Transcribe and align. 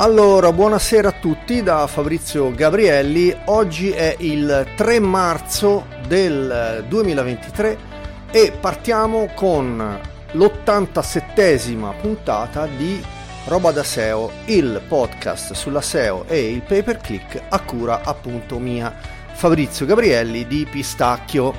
Allora, 0.00 0.52
buonasera 0.52 1.08
a 1.08 1.12
tutti 1.12 1.60
da 1.60 1.88
Fabrizio 1.88 2.54
Gabrielli. 2.54 3.36
Oggi 3.46 3.90
è 3.90 4.14
il 4.20 4.64
3 4.76 5.00
marzo 5.00 5.86
del 6.06 6.84
2023 6.86 7.76
e 8.30 8.52
partiamo 8.60 9.28
con 9.34 10.00
l'87esima 10.30 12.00
puntata 12.00 12.66
di 12.66 13.04
Roba 13.46 13.72
da 13.72 13.82
SEO, 13.82 14.30
il 14.44 14.80
podcast 14.86 15.54
sulla 15.54 15.80
SEO 15.80 16.26
e 16.28 16.48
il 16.52 16.60
pay 16.62 16.84
per 16.84 16.98
click 16.98 17.42
a 17.48 17.58
cura 17.58 18.02
appunto 18.04 18.60
mia 18.60 18.94
Fabrizio 19.32 19.84
Gabrielli 19.84 20.46
di 20.46 20.64
Pistacchio, 20.70 21.52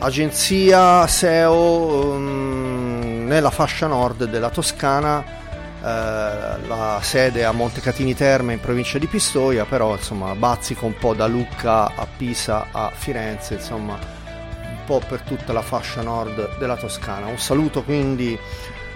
agenzia 0.00 1.06
SEO 1.06 2.10
um, 2.10 3.24
nella 3.26 3.50
fascia 3.50 3.86
nord 3.86 4.24
della 4.24 4.50
Toscana 4.50 5.44
la 5.86 6.98
sede 7.00 7.44
a 7.44 7.52
Montecatini 7.52 8.14
Terme 8.14 8.54
in 8.54 8.60
provincia 8.60 8.98
di 8.98 9.06
Pistoia, 9.06 9.64
però 9.64 9.94
insomma 9.94 10.34
bazzica 10.34 10.84
un 10.84 10.96
po' 10.98 11.14
da 11.14 11.26
Lucca 11.26 11.94
a 11.94 12.06
Pisa 12.16 12.66
a 12.72 12.90
Firenze, 12.92 13.54
insomma 13.54 13.94
un 13.94 14.78
po' 14.84 15.00
per 15.06 15.20
tutta 15.20 15.52
la 15.52 15.62
fascia 15.62 16.02
nord 16.02 16.58
della 16.58 16.76
Toscana. 16.76 17.26
Un 17.26 17.38
saluto 17.38 17.84
quindi 17.84 18.36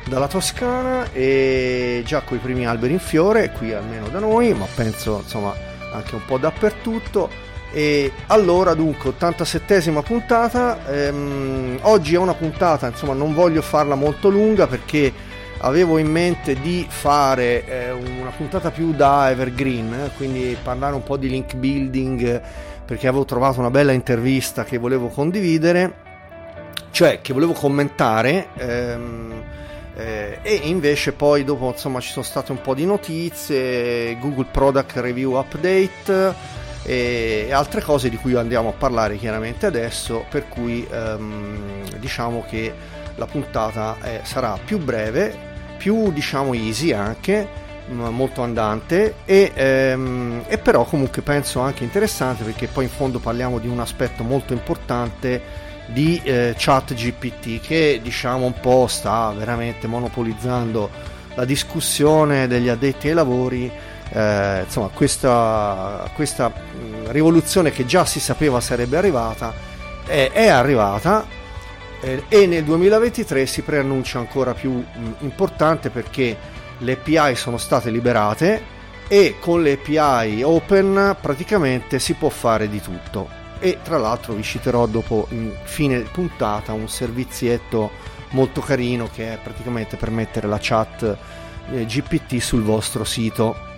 dalla 0.06 0.26
Toscana 0.26 1.12
e 1.12 2.02
già 2.04 2.22
con 2.22 2.38
i 2.38 2.40
primi 2.40 2.66
alberi 2.66 2.94
in 2.94 2.98
fiore, 2.98 3.52
qui 3.52 3.72
almeno 3.72 4.08
da 4.08 4.18
noi, 4.18 4.52
ma 4.52 4.66
penso 4.74 5.20
insomma 5.22 5.54
anche 5.92 6.16
un 6.16 6.24
po' 6.24 6.38
dappertutto. 6.38 7.48
E 7.72 8.10
allora 8.26 8.74
dunque 8.74 9.14
87esima 9.16 10.02
puntata, 10.02 10.84
ehm, 10.88 11.78
oggi 11.82 12.16
è 12.16 12.18
una 12.18 12.34
puntata, 12.34 12.88
insomma 12.88 13.12
non 13.12 13.32
voglio 13.32 13.62
farla 13.62 13.94
molto 13.94 14.28
lunga 14.28 14.66
perché 14.66 15.29
avevo 15.60 15.98
in 15.98 16.10
mente 16.10 16.54
di 16.54 16.86
fare 16.88 17.64
eh, 17.66 17.90
una 17.90 18.30
puntata 18.30 18.70
più 18.70 18.92
da 18.92 19.30
evergreen, 19.30 20.10
quindi 20.16 20.56
parlare 20.62 20.94
un 20.94 21.02
po' 21.02 21.16
di 21.16 21.28
link 21.28 21.54
building 21.54 22.42
perché 22.84 23.06
avevo 23.06 23.24
trovato 23.24 23.60
una 23.60 23.70
bella 23.70 23.92
intervista 23.92 24.64
che 24.64 24.78
volevo 24.78 25.08
condividere, 25.08 25.94
cioè 26.90 27.20
che 27.20 27.32
volevo 27.32 27.52
commentare. 27.52 28.48
Ehm, 28.56 29.42
eh, 29.96 30.38
e 30.42 30.54
invece 30.64 31.12
poi 31.12 31.44
dopo 31.44 31.68
insomma 31.68 32.00
ci 32.00 32.10
sono 32.10 32.24
state 32.24 32.52
un 32.52 32.60
po' 32.60 32.74
di 32.74 32.86
notizie, 32.86 34.18
Google 34.18 34.46
Product 34.50 34.96
Review 34.96 35.34
Update 35.34 36.34
e 36.82 37.50
altre 37.52 37.82
cose 37.82 38.08
di 38.08 38.16
cui 38.16 38.34
andiamo 38.34 38.70
a 38.70 38.72
parlare 38.72 39.16
chiaramente 39.16 39.66
adesso, 39.66 40.24
per 40.30 40.48
cui 40.48 40.86
ehm, 40.90 41.98
diciamo 41.98 42.44
che 42.48 42.72
la 43.16 43.26
puntata 43.26 43.98
eh, 44.02 44.20
sarà 44.22 44.58
più 44.64 44.78
breve 44.78 45.49
più 45.80 46.12
diciamo 46.12 46.52
easy 46.52 46.92
anche 46.92 47.48
molto 47.88 48.42
andante 48.42 49.14
e, 49.24 49.50
ehm, 49.54 50.44
e, 50.46 50.58
però 50.58 50.84
comunque 50.84 51.22
penso 51.22 51.60
anche 51.60 51.84
interessante 51.84 52.44
perché 52.44 52.66
poi 52.66 52.84
in 52.84 52.90
fondo 52.90 53.18
parliamo 53.18 53.58
di 53.58 53.66
un 53.66 53.80
aspetto 53.80 54.22
molto 54.22 54.52
importante 54.52 55.68
di 55.86 56.20
eh, 56.22 56.54
chat 56.56 56.92
GPT 56.92 57.60
che 57.60 57.98
diciamo 58.02 58.44
un 58.44 58.60
po' 58.60 58.86
sta 58.88 59.32
veramente 59.36 59.86
monopolizzando 59.86 60.90
la 61.34 61.44
discussione 61.46 62.46
degli 62.46 62.68
addetti 62.68 63.08
ai 63.08 63.14
lavori. 63.14 63.70
Eh, 64.12 64.60
insomma 64.64 64.88
questa, 64.88 66.10
questa 66.14 66.52
rivoluzione 67.06 67.70
che 67.70 67.86
già 67.86 68.04
si 68.04 68.18
sapeva 68.18 68.60
sarebbe 68.60 68.96
arrivata 68.96 69.54
è, 70.04 70.30
è 70.32 70.48
arrivata 70.48 71.24
eh, 71.24 71.39
e 72.00 72.46
nel 72.46 72.64
2023 72.64 73.44
si 73.46 73.62
preannuncia 73.62 74.18
ancora 74.18 74.54
più 74.54 74.72
mh, 74.72 74.84
importante 75.20 75.90
perché 75.90 76.36
le 76.78 76.92
API 76.92 77.34
sono 77.36 77.58
state 77.58 77.90
liberate 77.90 78.78
e 79.06 79.36
con 79.38 79.62
le 79.62 79.72
API 79.72 80.42
open 80.42 81.16
praticamente 81.20 81.98
si 81.98 82.14
può 82.14 82.28
fare 82.28 82.68
di 82.68 82.80
tutto. 82.80 83.28
E 83.58 83.78
tra 83.82 83.98
l'altro 83.98 84.32
vi 84.32 84.42
citerò 84.42 84.86
dopo 84.86 85.26
in 85.30 85.52
fine 85.64 86.00
puntata 86.00 86.72
un 86.72 86.88
servizietto 86.88 87.90
molto 88.30 88.60
carino 88.60 89.08
che 89.12 89.34
è 89.34 89.38
praticamente 89.42 89.96
per 89.96 90.10
mettere 90.10 90.46
la 90.46 90.58
chat 90.60 91.16
eh, 91.70 91.84
GPT 91.84 92.38
sul 92.38 92.62
vostro 92.62 93.04
sito. 93.04 93.68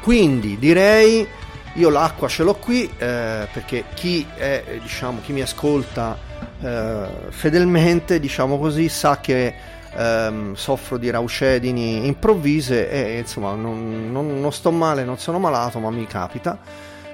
Quindi 0.00 0.58
direi 0.58 1.26
io 1.74 1.90
l'acqua 1.90 2.28
ce 2.28 2.42
l'ho 2.42 2.54
qui 2.54 2.84
eh, 2.84 3.46
perché 3.52 3.84
chi, 3.92 4.26
è, 4.34 4.78
diciamo, 4.80 5.20
chi 5.22 5.32
mi 5.32 5.42
ascolta 5.42 6.25
eh, 6.60 7.06
fedelmente, 7.28 8.20
diciamo 8.20 8.58
così, 8.58 8.88
sa 8.88 9.20
che 9.20 9.54
ehm, 9.94 10.54
soffro 10.54 10.98
di 10.98 11.10
raucedini 11.10 12.06
improvvise 12.06 12.90
e 12.90 13.18
insomma 13.18 13.54
non, 13.54 14.10
non, 14.10 14.40
non 14.40 14.52
sto 14.52 14.70
male, 14.70 15.04
non 15.04 15.18
sono 15.18 15.38
malato, 15.38 15.78
ma 15.78 15.90
mi 15.90 16.06
capita 16.06 16.58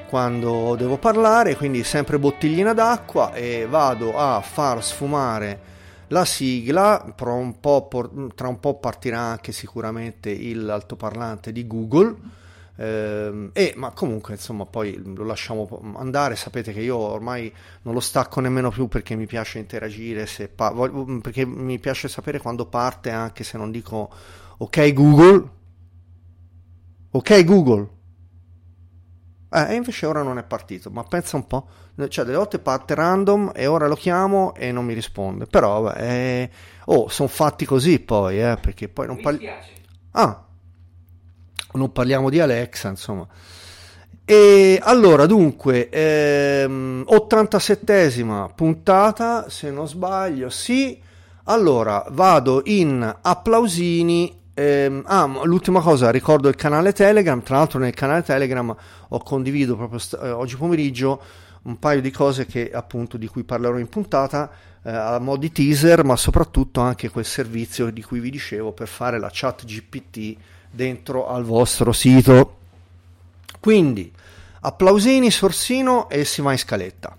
quando 0.08 0.74
devo 0.76 0.98
parlare, 0.98 1.56
quindi 1.56 1.84
sempre 1.84 2.18
bottiglina 2.18 2.74
d'acqua 2.74 3.32
e 3.32 3.66
vado 3.68 4.14
a 4.14 4.42
far 4.42 4.84
sfumare 4.84 5.70
la 6.08 6.26
sigla, 6.26 7.14
tra 7.16 7.32
un 7.32 7.58
po', 7.58 8.78
partirà 8.78 9.20
anche 9.20 9.52
sicuramente 9.52 10.36
l'altoparlante 10.54 11.50
di 11.50 11.66
Google 11.66 12.40
e, 12.82 13.74
ma 13.76 13.92
comunque 13.92 14.34
insomma 14.34 14.66
poi 14.66 15.00
lo 15.04 15.24
lasciamo 15.24 15.68
andare. 15.96 16.36
Sapete 16.36 16.72
che 16.72 16.80
io 16.80 16.96
ormai 16.96 17.52
non 17.82 17.94
lo 17.94 18.00
stacco 18.00 18.40
nemmeno 18.40 18.70
più 18.70 18.88
perché 18.88 19.14
mi 19.14 19.26
piace 19.26 19.58
interagire 19.58 20.26
pa- 20.54 20.70
voglio, 20.70 21.20
perché 21.20 21.46
mi 21.46 21.78
piace 21.78 22.08
sapere 22.08 22.40
quando 22.40 22.66
parte 22.66 23.10
anche 23.10 23.44
se 23.44 23.56
non 23.58 23.70
dico 23.70 24.10
ok 24.58 24.92
Google 24.92 25.50
ok 27.10 27.44
Google 27.44 27.88
eh, 29.50 29.72
e 29.72 29.74
invece 29.74 30.06
ora 30.06 30.22
non 30.22 30.38
è 30.38 30.42
partito 30.44 30.90
ma 30.90 31.02
pensa 31.04 31.36
un 31.36 31.46
po' 31.46 31.68
cioè 32.08 32.24
delle 32.24 32.38
volte 32.38 32.58
parte 32.58 32.94
random 32.94 33.52
e 33.54 33.66
ora 33.66 33.86
lo 33.86 33.96
chiamo 33.96 34.54
e 34.54 34.72
non 34.72 34.84
mi 34.84 34.94
risponde. 34.94 35.46
Però 35.46 35.82
vabbè 35.82 36.00
eh, 36.02 36.50
oh 36.86 37.08
sono 37.08 37.28
fatti 37.28 37.64
così 37.64 38.00
poi 38.00 38.40
eh, 38.42 38.56
perché 38.60 38.88
poi 38.88 39.06
non 39.06 39.20
parli 39.20 39.46
ah 40.12 40.46
non 41.72 41.92
parliamo 41.92 42.30
di 42.30 42.40
Alexa, 42.40 42.88
insomma. 42.88 43.26
E 44.24 44.78
allora, 44.80 45.26
dunque, 45.26 45.88
ehm, 45.88 47.04
87esima 47.08 48.48
puntata, 48.54 49.50
se 49.50 49.70
non 49.70 49.88
sbaglio, 49.88 50.48
sì. 50.48 51.00
Allora, 51.44 52.06
vado 52.10 52.62
in 52.66 53.16
applausini. 53.20 54.40
Ehm, 54.54 55.02
ah, 55.06 55.26
l'ultima 55.44 55.80
cosa, 55.80 56.10
ricordo 56.10 56.48
il 56.48 56.54
canale 56.54 56.92
Telegram. 56.92 57.42
Tra 57.42 57.56
l'altro, 57.56 57.80
nel 57.80 57.94
canale 57.94 58.22
Telegram 58.22 58.74
ho 59.08 59.18
condiviso 59.22 59.76
proprio 59.76 59.98
st- 59.98 60.18
eh, 60.22 60.30
oggi 60.30 60.56
pomeriggio 60.56 61.20
un 61.62 61.78
paio 61.78 62.00
di 62.00 62.10
cose 62.10 62.46
che 62.46 62.70
appunto 62.72 63.16
di 63.16 63.26
cui 63.26 63.44
parlerò 63.44 63.78
in 63.78 63.88
puntata 63.88 64.50
eh, 64.84 64.90
a 64.90 65.18
mo' 65.18 65.36
di 65.36 65.52
teaser, 65.52 66.04
ma 66.04 66.16
soprattutto 66.16 66.80
anche 66.80 67.08
quel 67.10 67.24
servizio 67.24 67.90
di 67.90 68.02
cui 68.02 68.20
vi 68.20 68.30
dicevo 68.30 68.72
per 68.72 68.88
fare 68.88 69.18
la 69.18 69.30
chat 69.32 69.64
GPT 69.64 70.36
dentro 70.72 71.28
al 71.28 71.44
vostro 71.44 71.92
sito. 71.92 72.56
Quindi 73.60 74.12
applausini, 74.60 75.30
sorsino 75.30 76.08
e 76.08 76.24
si 76.24 76.42
va 76.42 76.52
in 76.52 76.58
scaletta. 76.58 77.16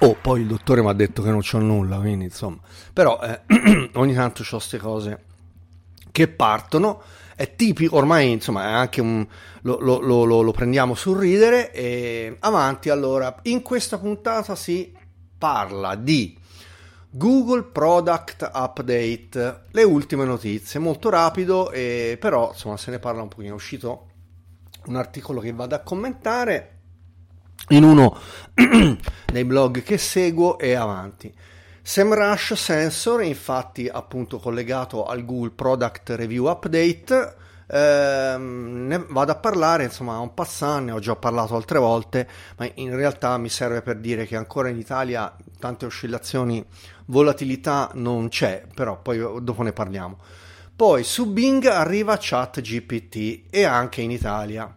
Oh, 0.00 0.14
poi 0.14 0.42
il 0.42 0.46
dottore 0.46 0.80
mi 0.80 0.88
ha 0.88 0.92
detto 0.92 1.22
che 1.22 1.30
non 1.30 1.40
c'ho 1.40 1.58
nulla, 1.58 1.98
quindi 1.98 2.26
insomma. 2.26 2.58
Però 2.92 3.18
eh, 3.20 3.90
ogni 3.94 4.14
tanto 4.14 4.42
ho 4.42 4.46
queste 4.48 4.78
cose 4.78 5.24
che 6.12 6.28
partono 6.28 7.02
è 7.38 7.54
tipico, 7.54 7.94
ormai 7.94 8.32
insomma 8.32 8.64
è 8.64 8.72
anche 8.72 9.00
un, 9.00 9.24
lo, 9.60 9.78
lo, 9.78 10.00
lo, 10.00 10.40
lo 10.42 10.50
prendiamo 10.50 10.96
sul 10.96 11.18
ridere 11.18 11.70
e 11.70 12.36
avanti 12.40 12.88
allora, 12.88 13.32
in 13.42 13.62
questa 13.62 13.96
puntata 13.96 14.56
si 14.56 14.92
parla 15.38 15.94
di 15.94 16.36
Google 17.08 17.62
Product 17.62 18.50
Update, 18.52 19.66
le 19.70 19.82
ultime 19.84 20.24
notizie, 20.24 20.80
molto 20.80 21.10
rapido, 21.10 21.70
e 21.70 22.16
però 22.18 22.50
insomma 22.50 22.76
se 22.76 22.90
ne 22.90 22.98
parla 22.98 23.22
un 23.22 23.28
pochino, 23.28 23.52
è 23.52 23.54
uscito 23.54 24.08
un 24.86 24.96
articolo 24.96 25.38
che 25.38 25.52
vado 25.52 25.76
a 25.76 25.78
commentare 25.78 26.78
in 27.68 27.84
uno 27.84 28.18
dei 29.32 29.44
blog 29.44 29.84
che 29.84 29.96
seguo 29.96 30.58
e 30.58 30.74
avanti. 30.74 31.32
SEMrush 31.88 32.52
Sensor, 32.52 33.22
infatti 33.22 33.88
appunto 33.88 34.38
collegato 34.38 35.06
al 35.06 35.24
Google 35.24 35.52
Product 35.52 36.10
Review 36.10 36.44
Update, 36.44 37.34
ehm, 37.66 38.86
ne 38.86 39.06
vado 39.08 39.32
a 39.32 39.36
parlare, 39.36 39.84
insomma, 39.84 40.18
un 40.18 40.34
passant, 40.34 40.84
ne 40.84 40.92
ho 40.92 40.98
già 40.98 41.16
parlato 41.16 41.56
altre 41.56 41.78
volte, 41.78 42.28
ma 42.58 42.68
in 42.74 42.94
realtà 42.94 43.38
mi 43.38 43.48
serve 43.48 43.80
per 43.80 43.96
dire 44.00 44.26
che 44.26 44.36
ancora 44.36 44.68
in 44.68 44.76
Italia 44.76 45.34
tante 45.58 45.86
oscillazioni, 45.86 46.62
volatilità 47.06 47.90
non 47.94 48.28
c'è, 48.28 48.64
però 48.74 49.00
poi 49.00 49.42
dopo 49.42 49.62
ne 49.62 49.72
parliamo. 49.72 50.18
Poi 50.76 51.02
su 51.02 51.32
Bing 51.32 51.64
arriva 51.64 52.18
ChatGPT 52.20 53.44
e 53.48 53.64
anche 53.64 54.02
in 54.02 54.10
Italia. 54.10 54.70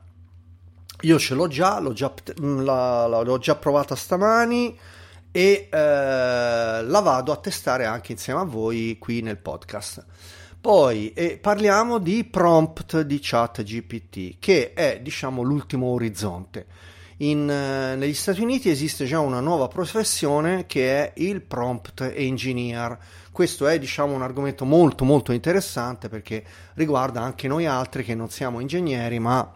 Io 1.02 1.20
ce 1.20 1.34
l'ho 1.34 1.50
già, 1.50 1.78
l'ho 1.80 1.92
già, 1.92 2.14
l'ho 2.38 3.38
già 3.38 3.56
provata 3.56 3.98
stamani 3.98 4.80
e 5.32 5.70
eh, 5.72 5.78
la 5.78 7.00
vado 7.00 7.32
a 7.32 7.38
testare 7.38 7.86
anche 7.86 8.12
insieme 8.12 8.42
a 8.42 8.46
voi 8.46 8.98
qui 9.00 9.22
nel 9.22 9.38
podcast. 9.38 10.06
Poi 10.60 11.12
eh, 11.14 11.40
parliamo 11.42 11.98
di 11.98 12.24
prompt 12.24 13.02
di 13.02 13.18
chat 13.20 13.64
GPT, 13.64 14.36
che 14.38 14.74
è 14.74 15.00
diciamo 15.02 15.42
l'ultimo 15.42 15.88
orizzonte. 15.88 16.68
In, 17.18 17.50
eh, 17.50 17.96
negli 17.96 18.14
Stati 18.14 18.42
Uniti 18.42 18.70
esiste 18.70 19.06
già 19.06 19.20
una 19.20 19.40
nuova 19.40 19.68
professione 19.68 20.66
che 20.68 20.98
è 20.98 21.14
il 21.22 21.42
prompt 21.42 22.02
engineer. 22.16 22.98
Questo 23.32 23.68
è 23.68 23.80
diciamo 23.80 24.14
un 24.14 24.22
argomento 24.22 24.66
molto 24.66 25.04
molto 25.04 25.32
interessante 25.32 26.10
perché 26.10 26.44
riguarda 26.76 27.22
anche 27.22 27.48
noi 27.48 27.66
altri 27.66 28.04
che 28.04 28.14
non 28.14 28.30
siamo 28.30 28.60
ingegneri 28.60 29.20
ma 29.20 29.52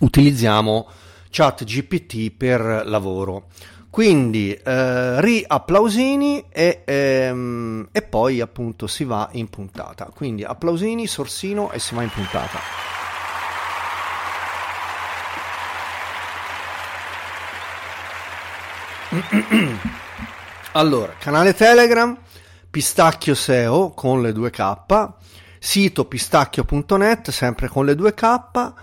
utilizziamo 0.00 0.88
chat 1.30 1.64
GPT 1.64 2.30
per 2.30 2.82
lavoro. 2.84 3.48
Quindi 3.96 4.52
eh, 4.52 5.22
riapplausini 5.22 6.44
e, 6.50 6.82
ehm, 6.84 7.88
e 7.90 8.02
poi 8.02 8.42
appunto 8.42 8.86
si 8.86 9.04
va 9.04 9.26
in 9.32 9.48
puntata. 9.48 10.10
Quindi 10.14 10.44
applausini, 10.44 11.06
sorsino 11.06 11.70
e 11.70 11.78
si 11.78 11.94
va 11.94 12.02
in 12.02 12.10
puntata. 12.10 12.58
Allora, 20.72 21.14
canale 21.18 21.54
Telegram, 21.54 22.14
Pistacchio 22.68 23.34
SEO 23.34 23.92
con 23.92 24.20
le 24.20 24.32
2K, 24.32 25.08
sito 25.58 26.04
pistacchio.net 26.04 27.30
sempre 27.30 27.68
con 27.68 27.86
le 27.86 27.94
2K 27.94 28.74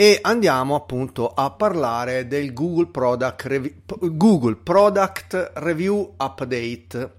e 0.00 0.20
andiamo 0.22 0.76
appunto 0.76 1.34
a 1.34 1.50
parlare 1.50 2.28
del 2.28 2.52
Google 2.52 2.86
Product, 2.86 3.42
Revi- 3.46 3.82
Google 3.98 4.54
Product 4.54 5.54
Review 5.56 6.14
Update 6.16 7.12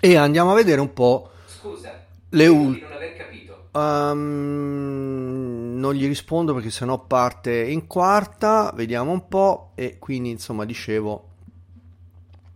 e 0.00 0.16
andiamo 0.16 0.52
a 0.52 0.54
vedere 0.54 0.80
un 0.80 0.94
po' 0.94 1.32
Scusa, 1.44 2.02
le 2.30 2.46
ultime. 2.46 2.86
non 2.86 2.96
aver 2.96 3.16
capito. 3.16 3.68
Um, 3.78 5.74
non 5.76 5.92
gli 5.92 6.06
rispondo 6.06 6.54
perché 6.54 6.70
sennò 6.70 6.98
parte 6.98 7.52
in 7.60 7.86
quarta, 7.86 8.72
vediamo 8.74 9.12
un 9.12 9.28
po' 9.28 9.72
e 9.74 9.98
quindi 9.98 10.30
insomma 10.30 10.64
dicevo 10.64 11.28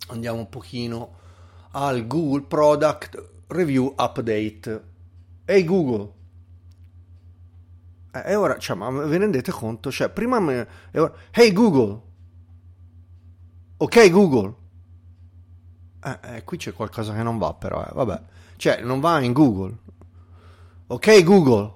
andiamo 0.06 0.38
un 0.38 0.48
pochino 0.48 1.16
al 1.72 2.06
Google 2.06 2.44
Product 2.44 3.22
Review 3.48 3.92
Update. 3.98 4.82
Ehi 5.44 5.58
hey 5.58 5.64
Google, 5.64 6.10
e 8.12 8.34
ora, 8.34 8.58
cioè, 8.58 8.76
ma 8.76 8.90
vi 8.90 9.16
rendete 9.16 9.52
conto? 9.52 9.90
Cioè, 9.90 10.08
prima 10.08 10.40
me... 10.40 10.66
Ora, 10.94 11.12
hey 11.30 11.52
Google! 11.52 12.00
Ok 13.76 14.10
Google! 14.10 14.54
Eh, 16.02 16.18
eh, 16.22 16.44
qui 16.44 16.56
c'è 16.56 16.72
qualcosa 16.72 17.14
che 17.14 17.22
non 17.22 17.38
va 17.38 17.54
però, 17.54 17.82
eh, 17.82 17.90
vabbè. 17.92 18.22
Cioè, 18.56 18.82
non 18.82 18.98
va 19.00 19.20
in 19.20 19.32
Google. 19.32 19.76
Ok 20.88 21.22
Google! 21.22 21.72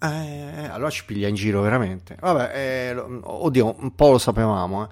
Eh, 0.00 0.62
eh 0.62 0.68
allora 0.68 0.90
ci 0.90 1.04
piglia 1.04 1.28
in 1.28 1.36
giro 1.36 1.60
veramente. 1.62 2.16
Vabbè, 2.18 2.50
eh, 2.52 2.96
oddio, 2.96 3.76
un 3.78 3.94
po' 3.94 4.10
lo 4.10 4.18
sapevamo. 4.18 4.88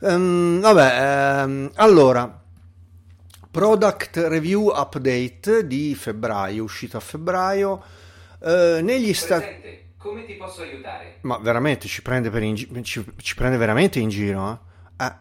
Eh. 0.00 0.12
Um, 0.12 0.60
vabbè, 0.60 1.44
um, 1.44 1.70
allora... 1.74 2.40
Product 3.52 4.16
Review 4.16 4.68
Update 4.68 5.66
di 5.66 5.94
febbraio, 5.94 6.64
uscito 6.64 6.96
a 6.96 7.00
febbraio 7.00 7.82
eh, 8.44 8.80
negli 8.82 9.12
Stati 9.14 9.62
come 10.02 10.24
ti 10.24 10.34
posso 10.34 10.62
aiutare? 10.62 11.18
Ma 11.20 11.38
veramente 11.38 11.86
ci 11.86 12.02
prende, 12.02 12.28
gi- 12.54 12.82
ci, 12.82 13.04
ci 13.18 13.34
prende 13.36 13.56
veramente 13.56 14.00
in 14.00 14.08
giro? 14.08 14.60
Eh? 14.98 15.04
Eh. 15.04 15.12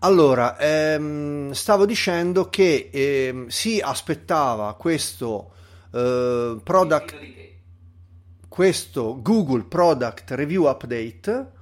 Allora, 0.00 0.58
ehm, 0.58 1.52
stavo 1.52 1.86
dicendo 1.86 2.50
che 2.50 2.90
ehm, 2.92 3.46
si 3.46 3.80
aspettava 3.80 4.74
questo 4.74 5.52
eh, 5.90 6.60
product, 6.62 7.16
questo 8.46 9.22
Google 9.22 9.64
Product 9.64 10.30
Review 10.32 10.66
Update 10.66 11.52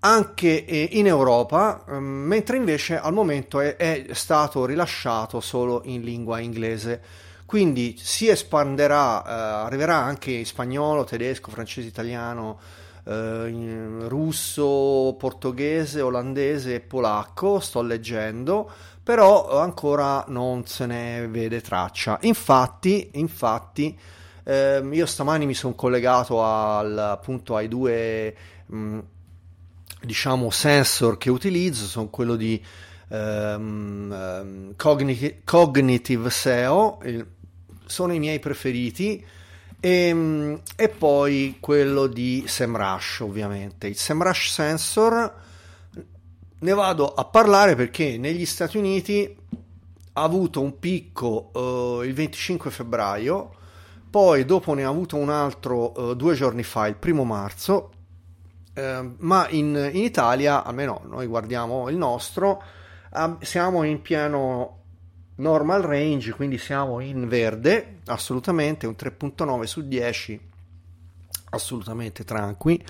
anche 0.00 0.64
eh, 0.64 0.88
in 0.92 1.08
Europa, 1.08 1.84
ehm, 1.86 2.02
mentre 2.02 2.56
invece 2.56 2.98
al 2.98 3.12
momento 3.12 3.60
è, 3.60 3.76
è 3.76 4.06
stato 4.12 4.64
rilasciato 4.64 5.40
solo 5.40 5.82
in 5.84 6.00
lingua 6.00 6.38
inglese 6.38 7.02
quindi 7.48 7.96
si 7.98 8.28
espanderà, 8.28 9.24
eh, 9.24 9.64
arriverà 9.64 9.96
anche 9.96 10.32
in 10.32 10.44
spagnolo, 10.44 11.04
tedesco, 11.04 11.50
francese, 11.50 11.88
italiano, 11.88 12.60
eh, 13.06 14.06
russo, 14.06 15.16
portoghese, 15.18 16.02
olandese 16.02 16.74
e 16.74 16.80
polacco, 16.80 17.58
sto 17.58 17.80
leggendo, 17.80 18.70
però 19.02 19.58
ancora 19.58 20.26
non 20.28 20.66
se 20.66 20.84
ne 20.84 21.26
vede 21.26 21.62
traccia. 21.62 22.18
Infatti, 22.20 23.12
infatti 23.14 23.98
eh, 24.44 24.86
io 24.86 25.06
stamani 25.06 25.46
mi 25.46 25.54
sono 25.54 25.74
collegato 25.74 26.44
al, 26.44 26.98
appunto 26.98 27.56
ai 27.56 27.68
due 27.68 28.36
mh, 28.66 28.98
diciamo 30.02 30.50
sensor 30.50 31.16
che 31.16 31.30
utilizzo, 31.30 31.86
sono 31.86 32.08
quello 32.10 32.36
di 32.36 32.62
um, 33.08 34.74
cognitive, 34.76 35.40
cognitive 35.44 36.28
SEO, 36.28 36.98
il, 37.04 37.26
sono 37.88 38.12
i 38.12 38.18
miei 38.18 38.38
preferiti. 38.38 39.24
E, 39.80 39.90
ehm, 39.90 40.60
e, 40.76 40.88
poi 40.88 41.56
quello 41.60 42.06
di 42.06 42.44
SEMrush 42.46 43.20
ovviamente 43.20 43.86
il 43.86 43.96
SEMrush 43.96 44.50
Sensor 44.50 45.34
ne 46.60 46.72
vado 46.74 47.14
a 47.14 47.24
parlare 47.24 47.76
perché 47.76 48.18
negli 48.18 48.44
Stati 48.44 48.76
Uniti 48.76 49.36
ha 50.14 50.22
avuto 50.22 50.60
un 50.60 50.80
picco 50.80 51.50
uh, 51.52 52.02
il 52.02 52.12
25 52.12 52.70
febbraio 52.72 53.54
poi 54.10 54.44
dopo 54.44 54.74
ne 54.74 54.82
ha 54.82 54.88
avuto 54.88 55.16
un 55.16 55.30
altro 55.30 55.92
uh, 55.96 56.14
due 56.16 56.34
giorni 56.34 56.64
fa 56.64 56.88
il 56.88 56.96
primo 56.96 57.22
marzo 57.22 57.92
uh, 58.74 59.14
ma 59.18 59.46
in, 59.50 59.90
in, 59.92 60.02
Italia 60.02 60.64
almeno 60.64 61.02
noi 61.08 61.26
guardiamo 61.26 61.88
il 61.88 61.96
nostro 61.96 62.60
siamo 63.40 63.84
in 63.84 64.02
pieno 64.02 64.77
normal 65.38 65.82
range, 65.82 66.32
quindi 66.32 66.58
siamo 66.58 67.00
in 67.00 67.28
verde, 67.28 67.98
assolutamente, 68.06 68.86
un 68.86 68.94
3.9 68.98 69.64
su 69.64 69.86
10, 69.86 70.40
assolutamente 71.50 72.24
tranqui. 72.24 72.84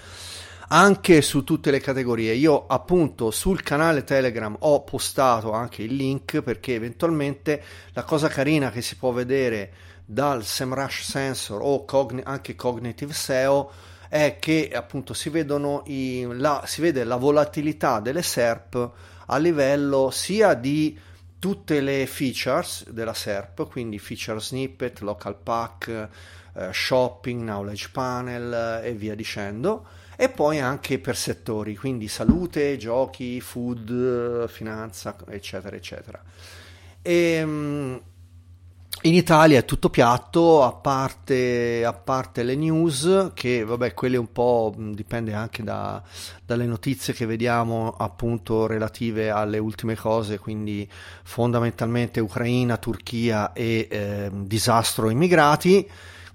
Anche 0.70 1.22
su 1.22 1.44
tutte 1.44 1.70
le 1.70 1.80
categorie, 1.80 2.34
io 2.34 2.66
appunto 2.66 3.30
sul 3.30 3.62
canale 3.62 4.04
Telegram 4.04 4.54
ho 4.58 4.82
postato 4.84 5.52
anche 5.52 5.82
il 5.82 5.94
link 5.94 6.42
perché 6.42 6.74
eventualmente 6.74 7.62
la 7.92 8.02
cosa 8.02 8.28
carina 8.28 8.70
che 8.70 8.82
si 8.82 8.96
può 8.96 9.12
vedere 9.12 9.72
dal 10.04 10.44
SEMrush 10.44 11.02
Sensor 11.04 11.60
o 11.62 11.86
cogn- 11.86 12.22
anche 12.22 12.54
Cognitive 12.54 13.14
SEO 13.14 13.70
è 14.10 14.36
che 14.38 14.70
appunto 14.74 15.14
si, 15.14 15.30
vedono 15.30 15.84
i, 15.86 16.26
la, 16.32 16.62
si 16.66 16.82
vede 16.82 17.04
la 17.04 17.16
volatilità 17.16 18.00
delle 18.00 18.22
SERP 18.22 18.90
a 19.26 19.38
livello 19.38 20.10
sia 20.10 20.52
di 20.52 20.98
tutte 21.38 21.80
le 21.80 22.06
features 22.06 22.88
della 22.90 23.14
SERP, 23.14 23.68
quindi 23.68 23.98
feature 23.98 24.40
snippet, 24.40 25.00
local 25.00 25.36
pack, 25.36 26.08
eh, 26.54 26.72
shopping, 26.72 27.42
knowledge 27.42 27.90
panel 27.92 28.80
eh, 28.82 28.88
e 28.88 28.92
via 28.92 29.14
dicendo, 29.14 29.86
e 30.16 30.28
poi 30.28 30.58
anche 30.58 30.98
per 30.98 31.16
settori, 31.16 31.76
quindi 31.76 32.08
salute, 32.08 32.76
giochi, 32.76 33.40
food, 33.40 34.48
finanza, 34.48 35.16
eccetera, 35.28 35.76
eccetera. 35.76 36.22
E, 37.00 37.12
ehm, 37.12 38.02
in 39.02 39.14
Italia 39.14 39.58
è 39.60 39.64
tutto 39.64 39.90
piatto, 39.90 40.64
a 40.64 40.72
parte, 40.72 41.84
a 41.84 41.92
parte, 41.92 42.42
le 42.42 42.56
news, 42.56 43.30
che 43.32 43.64
vabbè, 43.64 43.94
quelle 43.94 44.16
un 44.16 44.32
po' 44.32 44.74
dipende 44.76 45.34
anche 45.34 45.62
da, 45.62 46.02
dalle 46.44 46.66
notizie 46.66 47.14
che 47.14 47.24
vediamo 47.24 47.94
appunto 47.96 48.66
relative 48.66 49.30
alle 49.30 49.58
ultime 49.58 49.94
cose, 49.94 50.38
quindi 50.38 50.88
fondamentalmente 51.22 52.18
Ucraina, 52.18 52.76
Turchia 52.76 53.52
e 53.52 53.86
eh, 53.88 54.30
disastro 54.32 55.10
immigrati 55.10 55.88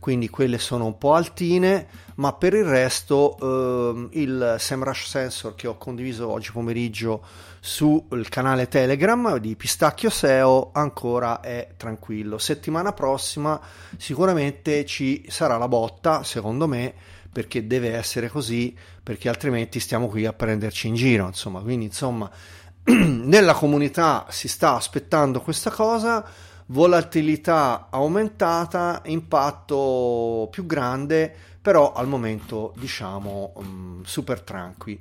quindi 0.04 0.28
quelle 0.28 0.58
sono 0.58 0.86
un 0.86 0.98
po' 0.98 1.14
altine, 1.14 1.88
ma 2.16 2.34
per 2.34 2.54
il 2.56 2.66
resto 2.66 3.38
eh, 3.40 4.20
il 4.20 4.56
SEMrush 4.60 5.08
Sensor 5.08 5.56
che 5.56 5.68
ho 5.68 5.78
condiviso 5.78 6.30
oggi 6.30 6.52
pomeriggio 6.52 7.24
sul 7.62 8.28
canale 8.28 8.68
Telegram 8.68 9.38
di 9.38 9.56
Pistacchio 9.56 10.10
SEO 10.10 10.72
ancora 10.74 11.40
è 11.40 11.76
tranquillo. 11.78 12.38
Settimana 12.38 12.92
prossima 12.92 13.58
sicuramente 13.96 14.86
ci 14.86 15.24
sarà 15.30 15.56
la 15.56 15.70
botta, 15.70 16.24
secondo 16.24 16.68
me, 16.68 16.94
perché 17.32 17.66
deve 17.66 17.94
essere 17.94 18.28
così, 18.28 18.76
perché 19.02 19.30
altrimenti 19.30 19.80
stiamo 19.80 20.10
qui 20.10 20.26
a 20.26 20.34
prenderci 20.34 20.90
in 20.90 20.96
giro, 20.96 21.28
insomma, 21.28 21.62
quindi 21.62 21.86
insomma 21.86 22.30
nella 22.84 23.54
comunità 23.54 24.26
si 24.28 24.50
sta 24.50 24.76
aspettando 24.76 25.40
questa 25.40 25.72
cosa 25.72 26.52
volatilità 26.68 27.88
aumentata, 27.90 29.02
impatto 29.06 30.48
più 30.52 30.66
grande, 30.66 31.34
però 31.62 31.94
al 31.94 32.08
momento 32.08 32.74
diciamo 32.78 33.54
um, 33.56 34.04
super 34.04 34.42
tranqui. 34.42 35.00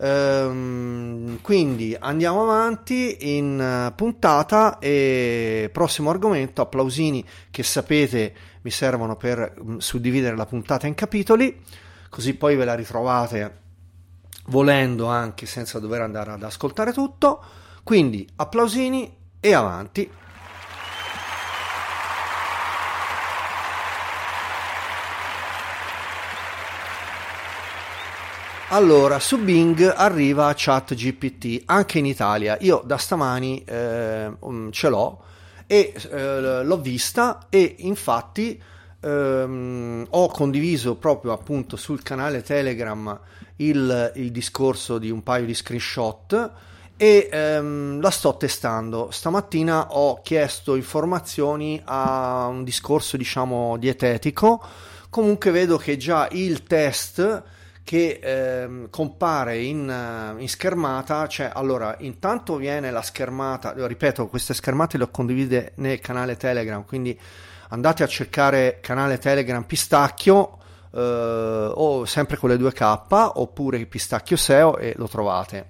Ehm, 0.00 1.40
quindi 1.40 1.96
andiamo 1.98 2.42
avanti 2.42 3.36
in 3.36 3.60
eh, 3.60 3.92
puntata 3.94 4.78
e 4.78 5.68
prossimo 5.72 6.10
argomento, 6.10 6.62
applausini 6.62 7.24
che 7.50 7.62
sapete 7.64 8.34
mi 8.62 8.70
servono 8.70 9.16
per 9.16 9.54
mm, 9.60 9.78
suddividere 9.78 10.36
la 10.36 10.46
puntata 10.46 10.86
in 10.86 10.94
capitoli, 10.94 11.62
così 12.08 12.34
poi 12.34 12.54
ve 12.54 12.64
la 12.64 12.74
ritrovate 12.74 13.66
volendo 14.46 15.06
anche 15.06 15.46
senza 15.46 15.78
dover 15.78 16.02
andare 16.02 16.32
ad 16.32 16.42
ascoltare 16.42 16.92
tutto. 16.92 17.42
Quindi 17.82 18.26
applausini 18.36 19.16
e 19.40 19.52
avanti. 19.52 20.10
Allora, 28.70 29.18
su 29.18 29.38
Bing 29.38 29.94
arriva 29.96 30.52
ChatGPT 30.54 31.62
anche 31.64 31.98
in 31.98 32.04
Italia. 32.04 32.58
Io 32.60 32.82
da 32.84 32.98
stamani 32.98 33.64
eh, 33.64 34.30
ce 34.72 34.88
l'ho 34.90 35.22
e 35.66 35.94
eh, 36.10 36.62
l'ho 36.62 36.76
vista 36.78 37.46
e 37.48 37.76
infatti 37.78 38.60
ehm, 39.00 40.06
ho 40.10 40.28
condiviso 40.28 40.96
proprio 40.96 41.32
appunto 41.32 41.76
sul 41.76 42.02
canale 42.02 42.42
Telegram 42.42 43.18
il, 43.56 44.12
il 44.16 44.30
discorso 44.30 44.98
di 44.98 45.10
un 45.10 45.22
paio 45.22 45.46
di 45.46 45.54
screenshot 45.54 46.50
e 46.98 47.28
ehm, 47.32 48.02
la 48.02 48.10
sto 48.10 48.36
testando. 48.36 49.08
Stamattina 49.10 49.94
ho 49.96 50.20
chiesto 50.20 50.74
informazioni 50.74 51.80
a 51.86 52.48
un 52.48 52.64
discorso 52.64 53.16
diciamo 53.16 53.78
dietetico. 53.78 54.62
Comunque 55.08 55.52
vedo 55.52 55.78
che 55.78 55.96
già 55.96 56.28
il 56.32 56.64
test 56.64 57.56
che 57.88 58.20
ehm, 58.22 58.90
compare 58.90 59.56
in, 59.62 59.88
uh, 59.88 60.38
in, 60.38 60.46
schermata, 60.46 61.26
cioè 61.26 61.50
allora 61.50 61.96
intanto 62.00 62.56
viene 62.56 62.90
la 62.90 63.00
schermata, 63.00 63.72
ripeto 63.74 64.26
queste 64.26 64.52
schermate 64.52 64.98
le 64.98 65.04
ho 65.04 65.10
condivise 65.10 65.72
nel 65.76 65.98
canale 65.98 66.36
Telegram, 66.36 66.84
quindi 66.84 67.18
andate 67.70 68.02
a 68.02 68.06
cercare 68.06 68.80
canale 68.82 69.16
Telegram 69.16 69.62
Pistacchio 69.64 70.58
eh, 70.92 71.70
o 71.74 72.04
sempre 72.04 72.36
con 72.36 72.50
le 72.50 72.56
2K 72.56 73.30
oppure 73.36 73.86
Pistacchio 73.86 74.36
SEO 74.36 74.76
e 74.76 74.92
lo 74.98 75.08
trovate. 75.08 75.68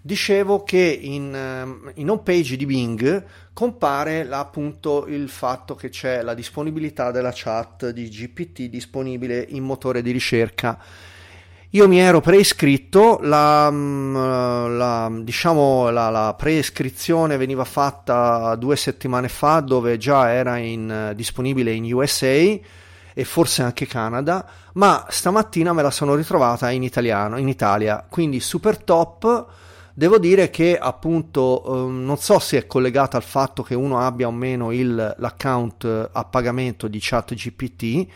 Dicevo 0.00 0.62
che 0.62 0.78
in, 0.78 1.34
ehm, 1.34 1.90
in 1.94 2.08
home 2.08 2.22
page 2.22 2.56
di 2.56 2.66
Bing 2.66 3.24
compare 3.52 4.28
appunto 4.30 5.06
il 5.08 5.28
fatto 5.28 5.74
che 5.74 5.88
c'è 5.88 6.22
la 6.22 6.34
disponibilità 6.34 7.10
della 7.10 7.32
chat 7.34 7.88
di 7.88 8.08
GPT 8.08 8.68
disponibile 8.68 9.44
in 9.48 9.64
motore 9.64 10.02
di 10.02 10.12
ricerca 10.12 10.78
io 11.72 11.86
mi 11.86 11.98
ero 11.98 12.22
preiscritto, 12.22 13.18
la, 13.20 13.70
mm, 13.70 14.14
la, 14.78 15.10
diciamo, 15.20 15.90
la, 15.90 16.08
la, 16.08 16.34
preiscrizione 16.34 17.36
veniva 17.36 17.64
fatta 17.64 18.54
due 18.54 18.74
settimane 18.74 19.28
fa 19.28 19.60
dove 19.60 19.98
già 19.98 20.30
era 20.30 20.56
in, 20.56 21.12
disponibile 21.14 21.72
in 21.72 21.92
USA 21.92 22.26
e 22.26 23.24
forse 23.24 23.62
anche 23.62 23.86
Canada, 23.86 24.48
ma 24.74 25.04
stamattina 25.10 25.74
me 25.74 25.82
la 25.82 25.90
sono 25.90 26.14
ritrovata 26.14 26.70
in 26.70 26.84
italiano, 26.84 27.36
in 27.36 27.48
Italia, 27.48 28.06
quindi 28.08 28.40
super 28.40 28.82
top. 28.82 29.46
Devo 29.92 30.18
dire 30.18 30.48
che 30.48 30.78
appunto 30.78 31.64
eh, 31.66 31.90
non 31.90 32.16
so 32.16 32.38
se 32.38 32.56
è 32.56 32.66
collegata 32.66 33.18
al 33.18 33.22
fatto 33.24 33.62
che 33.62 33.74
uno 33.74 34.00
abbia 34.00 34.28
o 34.28 34.32
meno 34.32 34.72
il, 34.72 35.16
l'account 35.18 36.08
a 36.12 36.24
pagamento 36.24 36.88
di 36.88 36.98
ChatGPT 36.98 38.06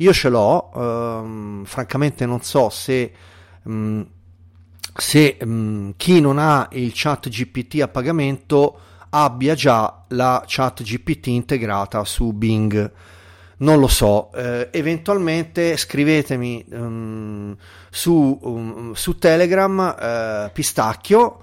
io 0.00 0.12
ce 0.12 0.28
l'ho, 0.28 0.70
ehm, 0.74 1.64
francamente 1.64 2.24
non 2.26 2.40
so 2.42 2.70
se, 2.70 3.12
mh, 3.62 3.72
mm, 3.72 4.02
se 4.96 5.36
mh, 5.40 5.46
mm, 5.46 5.90
chi 5.96 6.20
non 6.20 6.38
ha 6.38 6.68
il 6.72 6.92
chat 6.94 7.28
GPT 7.28 7.80
a 7.82 7.88
pagamento 7.88 8.80
abbia 9.10 9.54
già 9.54 10.04
la 10.08 10.42
chat 10.46 10.82
GPT 10.82 11.28
integrata 11.28 12.04
su 12.04 12.32
Bing. 12.32 12.92
Non 13.58 13.78
lo 13.78 13.88
so, 13.88 14.32
eh, 14.32 14.68
eventualmente 14.72 15.76
scrivetemi 15.76 16.64
um, 16.70 17.54
su, 17.90 18.38
um, 18.40 18.94
su, 18.94 19.18
Telegram 19.18 19.96
eh, 20.00 20.50
Pistacchio, 20.50 21.40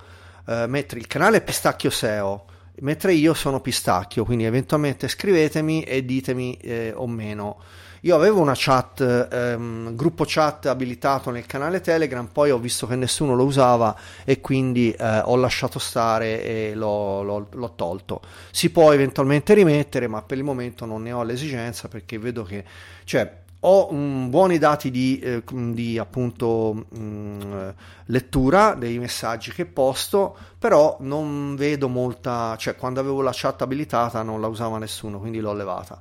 eh, 0.48 0.66
mentre 0.66 0.98
il 0.98 1.06
canale 1.06 1.38
è 1.38 1.44
Pistacchio 1.44 1.92
SEO, 1.92 2.46
mentre 2.80 3.14
io 3.14 3.36
sono 3.36 3.62
Pistacchio, 3.62 4.26
quindi 4.26 4.46
eventualmente 4.46 5.08
scrivetemi 5.08 5.84
e 5.84 6.04
ditemi 6.04 6.58
eh, 6.58 6.92
o 6.96 7.06
meno. 7.06 7.58
Io 8.02 8.16
avevo 8.16 8.40
una 8.40 8.54
chat, 8.56 9.28
ehm, 9.32 9.96
gruppo 9.96 10.24
chat 10.28 10.68
abilitato 10.68 11.32
nel 11.32 11.48
canale 11.48 11.82
Telegram, 11.82 12.28
poi 12.28 12.52
ho 12.52 12.60
visto 12.60 12.86
che 12.86 12.96
nessuno 12.96 13.34
lo 13.34 13.44
usava 13.44 13.96
e 14.24 14.40
quindi 14.40 14.92
eh, 14.92 15.22
ho 15.24 15.36
lasciato 15.36 15.80
stare 15.80 16.44
e 16.44 16.76
l'ho, 16.76 17.24
l'ho, 17.24 17.48
l'ho, 17.52 17.74
tolto. 17.76 18.22
Si 18.52 18.70
può 18.70 18.92
eventualmente 18.92 19.56
rimettere, 19.56 20.08
ma 20.08 20.22
per 20.22 20.38
il 20.38 20.44
momento 20.44 20.86
non 20.86 21.02
ne 21.02 21.12
ho 21.12 21.24
l'esigenza 21.24 21.88
perché 21.88 22.20
vedo 22.20 22.44
che, 22.44 22.64
cioè, 23.04 23.46
ho 23.62 23.92
um, 23.92 24.30
buoni 24.30 24.60
dati 24.60 24.92
di, 24.92 25.20
eh, 25.20 25.44
di 25.52 25.98
appunto 25.98 26.86
um, 26.90 27.74
lettura 28.06 28.76
dei 28.76 29.00
messaggi 29.00 29.52
che 29.52 29.66
posto, 29.66 30.38
però 30.60 30.98
non 31.00 31.56
vedo 31.56 31.88
molta, 31.88 32.56
cioè 32.60 32.76
quando 32.76 33.00
avevo 33.00 33.22
la 33.22 33.32
chat 33.34 33.64
abilitata 33.64 34.22
non 34.22 34.40
la 34.40 34.48
usava 34.48 34.78
nessuno, 34.78 35.18
quindi 35.20 35.40
l'ho 35.40 35.54
levata 35.54 36.00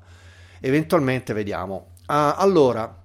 eventualmente 0.66 1.32
vediamo. 1.32 1.92
Uh, 2.06 2.34
allora, 2.36 3.02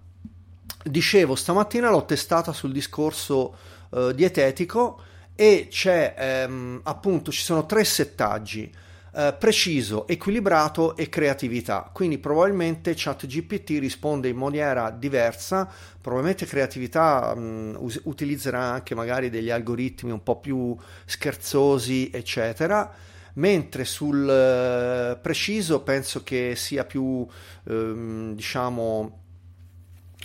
dicevo, 0.84 1.36
stamattina 1.36 1.90
l'ho 1.90 2.06
testata 2.06 2.54
sul 2.54 2.72
discorso 2.72 3.56
uh, 3.90 4.12
dietetico 4.12 5.02
e 5.36 5.68
c'è 5.70 6.16
ehm, 6.18 6.82
appunto, 6.84 7.32
ci 7.32 7.42
sono 7.42 7.66
tre 7.66 7.84
settaggi. 7.84 8.74
Uh, 9.14 9.36
preciso, 9.38 10.08
equilibrato 10.08 10.96
e 10.96 11.10
creatività. 11.10 11.90
Quindi 11.92 12.18
probabilmente 12.18 12.94
ChatGPT 12.96 13.72
risponde 13.72 14.30
in 14.30 14.38
maniera 14.38 14.90
diversa, 14.90 15.70
probabilmente 16.00 16.46
creatività 16.46 17.34
um, 17.36 17.76
us- 17.78 18.00
utilizzerà 18.04 18.62
anche 18.62 18.96
magari 18.96 19.30
degli 19.30 19.50
algoritmi 19.50 20.12
un 20.12 20.24
po' 20.24 20.40
più 20.40 20.78
scherzosi, 21.04 22.10
eccetera 22.14 23.10
mentre 23.34 23.86
sul 23.86 24.28
eh, 24.30 25.18
preciso 25.22 25.82
penso 25.82 26.24
che 26.24 26.54
sia 26.56 26.86
più, 26.86 27.26
ehm, 27.68 28.34
diciamo, 28.34 29.20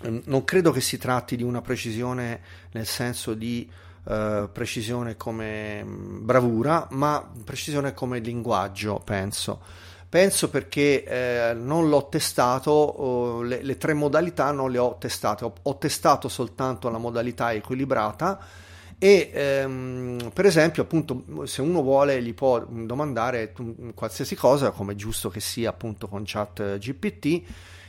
ehm, 0.02 0.22
non 0.24 0.44
credo 0.44 0.70
che 0.72 0.80
si 0.80 0.98
tratti 0.98 1.36
di 1.36 1.42
una 1.42 1.60
precisione 1.60 2.40
nel 2.72 2.86
senso 2.86 3.34
di 3.34 3.70
eh, 4.08 4.48
precisione 4.52 5.16
come 5.16 5.82
mm, 5.84 6.24
bravura, 6.24 6.86
ma 6.90 7.28
precisione 7.44 7.94
come 7.94 8.18
linguaggio, 8.20 9.00
penso. 9.04 9.60
Penso 10.08 10.48
perché 10.48 11.04
eh, 11.04 11.54
non 11.54 11.88
l'ho 11.88 12.08
testato, 12.08 12.70
oh, 12.70 13.42
le, 13.42 13.62
le, 13.62 13.76
tre 13.76 13.92
modalità 13.92 14.52
non 14.52 14.70
le 14.70 14.78
ho 14.78 14.96
testate, 14.98 15.44
ho, 15.44 15.52
ho 15.60 15.78
testato 15.78 16.28
soltanto 16.28 16.88
la 16.88 16.98
modalità 16.98 17.52
equilibrata 17.52 18.38
e 18.98 19.30
ehm, 19.32 20.30
per 20.32 20.46
esempio 20.46 20.82
appunto 20.82 21.46
se 21.46 21.60
uno 21.60 21.82
vuole 21.82 22.22
gli 22.22 22.32
può 22.32 22.64
domandare 22.66 23.52
qualsiasi 23.94 24.34
cosa 24.34 24.70
come 24.70 24.92
è 24.92 24.96
giusto 24.96 25.28
che 25.28 25.40
sia 25.40 25.68
appunto 25.68 26.08
con 26.08 26.22
chat 26.24 26.78
GPT 26.78 27.42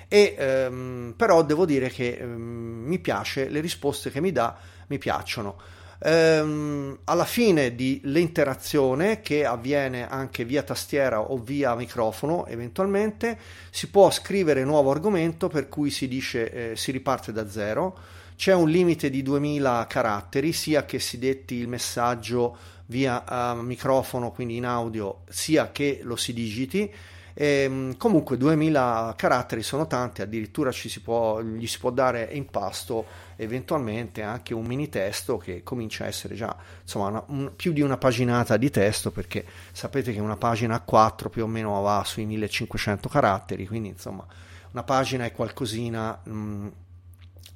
e 0.09 0.35
ehm, 0.37 1.13
però 1.15 1.43
devo 1.43 1.65
dire 1.65 1.89
che 1.89 2.17
ehm, 2.19 2.29
mi 2.29 2.99
piace 2.99 3.47
le 3.47 3.61
risposte 3.61 4.11
che 4.11 4.21
mi 4.21 4.31
dà 4.31 4.57
mi 4.87 4.97
piacciono. 4.97 5.57
Ehm, 5.99 6.99
alla 7.05 7.25
fine 7.25 7.73
dell'interazione 7.73 9.19
che 9.21 9.45
avviene 9.45 10.07
anche 10.07 10.45
via 10.45 10.61
tastiera 10.61 11.21
o 11.21 11.37
via 11.37 11.73
microfono 11.73 12.45
eventualmente 12.45 13.35
si 13.71 13.89
può 13.89 14.11
scrivere 14.11 14.63
nuovo 14.63 14.91
argomento 14.91 15.47
per 15.47 15.67
cui 15.69 15.89
si 15.89 16.07
dice 16.07 16.71
eh, 16.71 16.75
si 16.75 16.91
riparte 16.91 17.31
da 17.31 17.49
zero 17.49 17.97
c'è 18.37 18.53
un 18.53 18.69
limite 18.69 19.09
di 19.09 19.23
2000 19.23 19.87
caratteri, 19.89 20.53
sia 20.53 20.85
che 20.85 20.99
si 20.99 21.17
detti 21.17 21.55
il 21.55 21.67
messaggio 21.67 22.55
via 22.85 23.23
uh, 23.27 23.59
microfono, 23.61 24.31
quindi 24.31 24.57
in 24.57 24.65
audio, 24.65 25.23
sia 25.27 25.71
che 25.71 26.01
lo 26.03 26.15
si 26.15 26.33
digiti. 26.33 26.93
E, 27.33 27.45
ehm, 27.63 27.97
comunque 27.97 28.37
2000 28.37 29.15
caratteri 29.17 29.63
sono 29.63 29.87
tanti, 29.87 30.21
addirittura 30.21 30.71
si 30.71 31.01
può, 31.01 31.41
gli 31.41 31.65
si 31.65 31.79
può 31.79 31.89
dare 31.89 32.29
in 32.31 32.45
pasto 32.45 33.05
eventualmente 33.37 34.21
anche 34.21 34.53
un 34.53 34.65
mini 34.65 34.87
testo 34.87 35.37
che 35.37 35.61
comincia 35.61 36.05
a 36.05 36.07
essere 36.07 36.33
già 36.33 36.55
insomma 36.81 37.07
una, 37.09 37.23
un, 37.27 37.51
più 37.55 37.73
di 37.73 37.81
una 37.81 37.97
paginata 37.97 38.57
di 38.57 38.71
testo 38.71 39.11
perché 39.11 39.45
sapete 39.71 40.11
che 40.11 40.19
una 40.19 40.37
pagina 40.37 40.83
A4 40.83 41.29
più 41.29 41.43
o 41.43 41.47
meno 41.47 41.79
va 41.81 42.03
sui 42.03 42.25
1500 42.25 43.07
caratteri, 43.07 43.67
quindi 43.67 43.89
insomma 43.89 44.25
una 44.71 44.83
pagina 44.83 45.25
è 45.25 45.31
qualcosina 45.31 46.19
mh, 46.23 46.31
mm, 46.31 46.67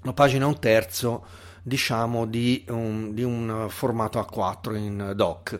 una 0.03 0.13
pagina 0.13 0.45
un 0.45 0.59
terzo 0.59 1.25
diciamo 1.63 2.25
di 2.25 2.65
un, 2.69 3.13
di 3.13 3.23
un 3.23 3.67
formato 3.69 4.19
A4 4.19 4.75
in 4.75 5.13
doc 5.15 5.59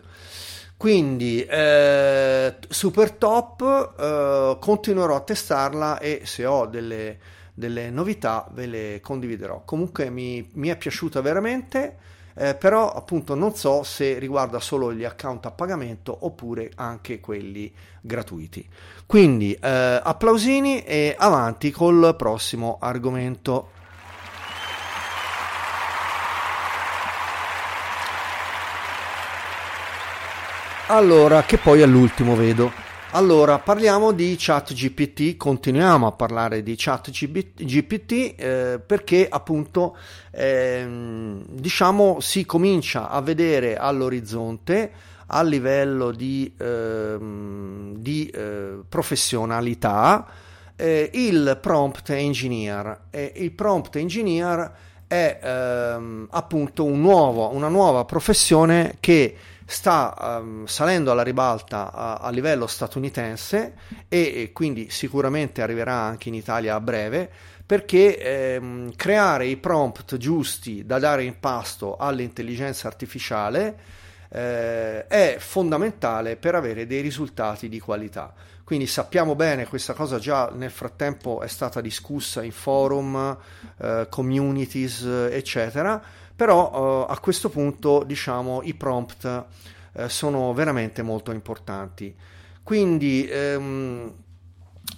quindi 0.76 1.44
eh, 1.44 2.56
super 2.68 3.12
top 3.12 3.94
eh, 3.98 4.56
continuerò 4.60 5.14
a 5.14 5.20
testarla 5.20 5.98
e 5.98 6.22
se 6.24 6.44
ho 6.44 6.66
delle, 6.66 7.18
delle, 7.54 7.88
novità 7.90 8.48
ve 8.52 8.66
le 8.66 9.00
condividerò 9.00 9.62
comunque 9.64 10.10
mi, 10.10 10.48
mi 10.54 10.68
è 10.68 10.76
piaciuta 10.76 11.20
veramente 11.20 11.96
eh, 12.34 12.54
però 12.54 12.90
appunto 12.90 13.34
non 13.34 13.54
so 13.54 13.82
se 13.82 14.18
riguarda 14.18 14.58
solo 14.58 14.92
gli 14.92 15.04
account 15.04 15.46
a 15.46 15.50
pagamento 15.50 16.16
oppure 16.20 16.70
anche 16.76 17.20
quelli 17.20 17.72
gratuiti. 18.00 18.66
Quindi 19.06 19.52
eh, 19.52 20.00
applausini 20.02 20.82
e 20.82 21.14
avanti 21.16 21.70
col 21.70 22.14
prossimo 22.16 22.78
argomento. 22.80 23.80
Allora, 30.92 31.42
che 31.44 31.56
poi 31.56 31.80
all'ultimo 31.80 32.36
vedo. 32.36 32.70
Allora, 33.12 33.58
parliamo 33.58 34.12
di 34.12 34.36
ChatGPT, 34.38 35.38
continuiamo 35.38 36.06
a 36.06 36.12
parlare 36.12 36.62
di 36.62 36.74
ChatGPT 36.76 38.34
eh, 38.36 38.78
perché 38.84 39.26
appunto 39.26 39.96
eh, 40.30 40.86
diciamo 41.48 42.20
si 42.20 42.44
comincia 42.44 43.08
a 43.08 43.22
vedere 43.22 43.78
all'orizzonte 43.78 44.92
a 45.28 45.42
livello 45.42 46.10
di, 46.10 46.52
eh, 46.58 47.16
di 47.96 48.30
professionalità 48.86 50.26
eh, 50.76 51.08
il 51.14 51.58
prompt 51.58 52.10
engineer. 52.10 53.04
Il 53.36 53.52
prompt 53.52 53.96
engineer 53.96 54.70
è 55.06 55.40
ehm, 55.42 56.28
appunto 56.30 56.84
un 56.84 57.00
nuovo, 57.00 57.50
una 57.54 57.68
nuova 57.68 58.04
professione 58.04 58.96
che 59.00 59.36
sta 59.72 60.38
um, 60.40 60.66
salendo 60.66 61.10
alla 61.10 61.22
ribalta 61.22 61.92
a, 61.92 62.14
a, 62.16 62.30
livello 62.30 62.66
statunitense 62.66 63.74
e, 64.08 64.18
e, 64.34 64.50
quindi 64.52 64.90
sicuramente 64.90 65.62
arriverà 65.62 65.94
anche 65.94 66.28
in 66.28 66.34
Italia 66.34 66.74
a 66.74 66.80
breve 66.80 67.30
perché 67.64 68.18
ehm, 68.18 68.94
creare 68.96 69.46
i 69.46 69.56
prompt 69.56 70.18
giusti 70.18 70.84
da 70.84 70.98
dare 70.98 71.24
in 71.24 71.40
pasto 71.40 71.96
all'intelligenza 71.96 72.86
artificiale 72.86 73.76
eh, 74.28 75.06
è 75.06 75.36
fondamentale 75.38 76.36
per 76.36 76.54
avere 76.54 76.86
dei 76.86 77.00
risultati 77.00 77.68
di 77.68 77.80
qualità. 77.80 78.34
Quindi 78.64 78.86
sappiamo 78.86 79.34
bene, 79.34 79.66
questa 79.66 79.94
cosa 79.94 80.18
già 80.18 80.50
nel 80.54 80.70
frattempo 80.70 81.40
è 81.40 81.48
stata 81.48 81.80
discussa 81.80 82.42
in 82.42 82.52
forum, 82.52 83.36
eh, 83.78 84.06
communities, 84.10 85.02
eccetera 85.30 86.20
però 86.34 87.04
uh, 87.06 87.10
a 87.10 87.18
questo 87.20 87.48
punto 87.48 88.02
diciamo 88.04 88.62
i 88.62 88.74
prompt 88.74 89.44
uh, 89.92 90.06
sono 90.08 90.52
veramente 90.52 91.02
molto 91.02 91.32
importanti. 91.32 92.14
Quindi 92.62 93.28
um, 93.32 94.12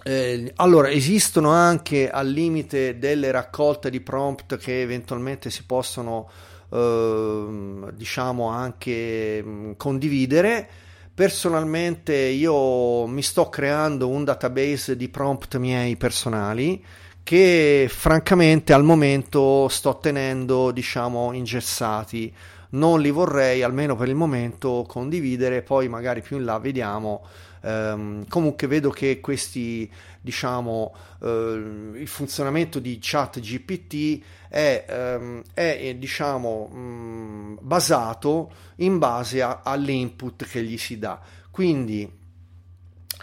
eh, 0.03 0.53
allora 0.57 0.91
esistono 0.91 1.51
anche 1.51 2.11
al 2.11 2.29
limite 2.29 2.99
delle 2.99 3.31
raccolte 3.31 3.89
di 3.89 4.01
prompt 4.01 4.59
che 4.59 4.83
eventualmente 4.83 5.49
si 5.51 5.65
possono 5.65 6.29
uh, 6.69 7.91
diciamo 7.93 8.49
anche 8.49 9.43
um, 9.45 9.77
condividere. 9.77 10.69
Personalmente 11.15 12.15
io 12.15 13.07
mi 13.07 13.23
sto 13.23 13.49
creando 13.49 14.09
un 14.09 14.25
database 14.25 14.97
di 14.97 15.09
prompt 15.09 15.57
miei 15.57 15.97
personali 15.97 16.85
che 17.25 17.89
francamente 17.91 18.75
al 18.75 18.85
momento 18.85 19.67
sto 19.69 19.99
tenendo, 19.99 20.71
diciamo, 20.71 21.33
ingessati. 21.33 22.33
Non 22.71 23.01
li 23.01 23.11
vorrei, 23.11 23.63
almeno 23.63 23.97
per 23.97 24.09
il 24.09 24.15
momento, 24.15 24.85
condividere, 24.87 25.63
poi 25.63 25.89
magari 25.89 26.21
più 26.21 26.37
in 26.37 26.45
là 26.45 26.59
vediamo. 26.59 27.25
Um, 27.63 28.27
comunque 28.29 28.67
vedo 28.67 28.91
che 28.91 29.21
questi, 29.21 29.91
diciamo, 30.21 30.95
uh, 31.21 31.27
il 31.95 32.07
funzionamento 32.07 32.79
di 32.79 32.99
chat 33.01 33.41
GPT 33.41 34.23
è, 34.51 35.17
um, 35.19 35.43
è 35.55 35.97
diciamo, 35.99 36.69
um, 36.71 37.59
basato 37.59 38.53
in 38.77 38.99
base 38.99 39.41
a, 39.41 39.63
all'input 39.65 40.45
che 40.45 40.63
gli 40.63 40.77
si 40.77 40.99
dà. 40.99 41.19
Quindi 41.51 42.23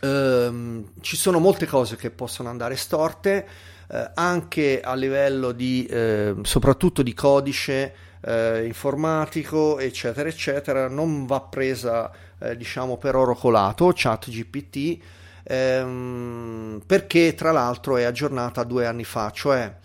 ci 0.01 1.15
sono 1.15 1.37
molte 1.37 1.67
cose 1.67 1.95
che 1.95 2.09
possono 2.09 2.49
andare 2.49 2.75
storte 2.75 3.45
eh, 3.93 4.11
anche 4.13 4.79
a 4.79 4.95
livello 4.95 5.51
di 5.51 5.85
eh, 5.85 6.35
soprattutto 6.43 7.01
di 7.01 7.13
codice 7.13 7.93
eh, 8.21 8.63
informatico 8.65 9.79
eccetera 9.79 10.29
eccetera 10.29 10.87
non 10.87 11.25
va 11.25 11.41
presa 11.41 12.09
eh, 12.39 12.55
diciamo 12.55 12.95
per 12.95 13.15
oro 13.15 13.35
colato 13.35 13.91
chat 13.93 14.29
gpt 14.29 14.97
ehm, 15.43 16.81
perché 16.85 17.35
tra 17.35 17.51
l'altro 17.51 17.97
è 17.97 18.03
aggiornata 18.03 18.63
due 18.63 18.85
anni 18.85 19.03
fa 19.03 19.29
cioè 19.31 19.75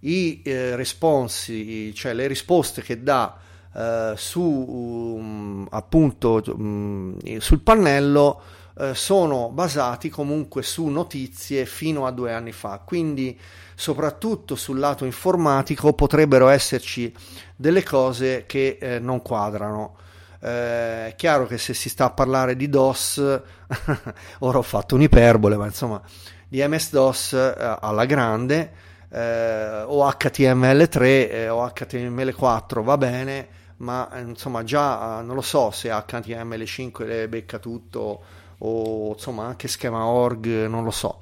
i 0.00 0.42
eh, 0.44 0.76
responsi 0.76 1.92
cioè 1.92 2.14
le 2.14 2.26
risposte 2.28 2.82
che 2.82 3.02
dà 3.02 3.38
Uh, 3.76 4.16
su 4.16 4.40
um, 4.40 5.66
appunto 5.68 6.42
um, 6.46 7.14
sul 7.36 7.60
pannello 7.60 8.40
uh, 8.76 8.92
sono 8.92 9.50
basati 9.50 10.08
comunque 10.08 10.62
su 10.62 10.86
notizie 10.86 11.66
fino 11.66 12.06
a 12.06 12.10
due 12.10 12.32
anni 12.32 12.52
fa 12.52 12.80
quindi 12.84 13.38
soprattutto 13.76 14.56
sul 14.56 14.78
lato 14.78 15.04
informatico 15.04 15.92
potrebbero 15.92 16.48
esserci 16.48 17.14
delle 17.54 17.84
cose 17.84 18.44
che 18.46 18.78
eh, 18.80 18.98
non 18.98 19.22
quadrano. 19.22 19.96
Eh, 20.40 21.08
è 21.08 21.14
chiaro 21.14 21.46
che 21.46 21.58
se 21.58 21.74
si 21.74 21.88
sta 21.88 22.06
a 22.06 22.10
parlare 22.10 22.56
di 22.56 22.68
DOS, 22.68 23.18
ora 24.40 24.58
ho 24.58 24.62
fatto 24.62 24.94
un'iperbole, 24.94 25.56
ma 25.56 25.66
insomma 25.66 26.00
di 26.48 26.66
MS-DOS 26.66 27.32
eh, 27.34 27.76
alla 27.80 28.06
grande, 28.06 28.72
eh, 29.10 29.82
o 29.82 30.08
HTML3 30.08 31.02
eh, 31.02 31.48
o 31.50 31.64
HTML4 31.66 32.82
va 32.82 32.96
bene, 32.96 33.48
ma 33.78 34.08
insomma 34.24 34.64
già 34.64 35.20
non 35.20 35.34
lo 35.34 35.42
so 35.42 35.70
se 35.70 35.90
HTML5 35.90 37.06
le 37.06 37.28
becca 37.28 37.58
tutto 37.58 38.22
o 38.58 39.12
insomma 39.12 39.46
anche 39.46 39.68
schema 39.68 40.04
org, 40.04 40.66
non 40.66 40.84
lo 40.84 40.90
so. 40.90 41.20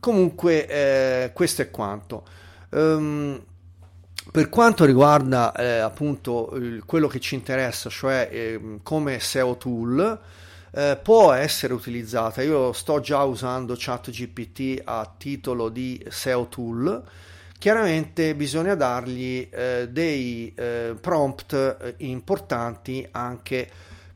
Comunque, 0.00 0.66
eh, 0.66 1.30
questo 1.32 1.62
è 1.62 1.70
quanto. 1.70 2.24
Um, 2.70 3.42
per 4.30 4.48
quanto 4.48 4.84
riguarda 4.84 5.52
eh, 5.52 5.78
appunto 5.78 6.50
il, 6.56 6.82
quello 6.84 7.06
che 7.06 7.20
ci 7.20 7.34
interessa, 7.34 7.88
cioè 7.88 8.28
eh, 8.30 8.78
come 8.82 9.20
SEO 9.20 9.56
tool, 9.56 10.20
eh, 10.72 10.98
può 11.00 11.32
essere 11.32 11.72
utilizzata. 11.72 12.42
Io 12.42 12.72
sto 12.72 13.00
già 13.00 13.22
usando 13.22 13.74
ChatGPT 13.78 14.82
a 14.84 15.10
titolo 15.16 15.68
di 15.68 16.04
SEO 16.08 16.48
tool. 16.48 17.02
Chiaramente 17.58 18.34
bisogna 18.34 18.74
dargli 18.74 19.48
eh, 19.50 19.88
dei 19.88 20.52
eh, 20.54 20.96
prompt 21.00 21.52
eh, 21.80 21.94
importanti 21.98 23.06
anche 23.12 23.70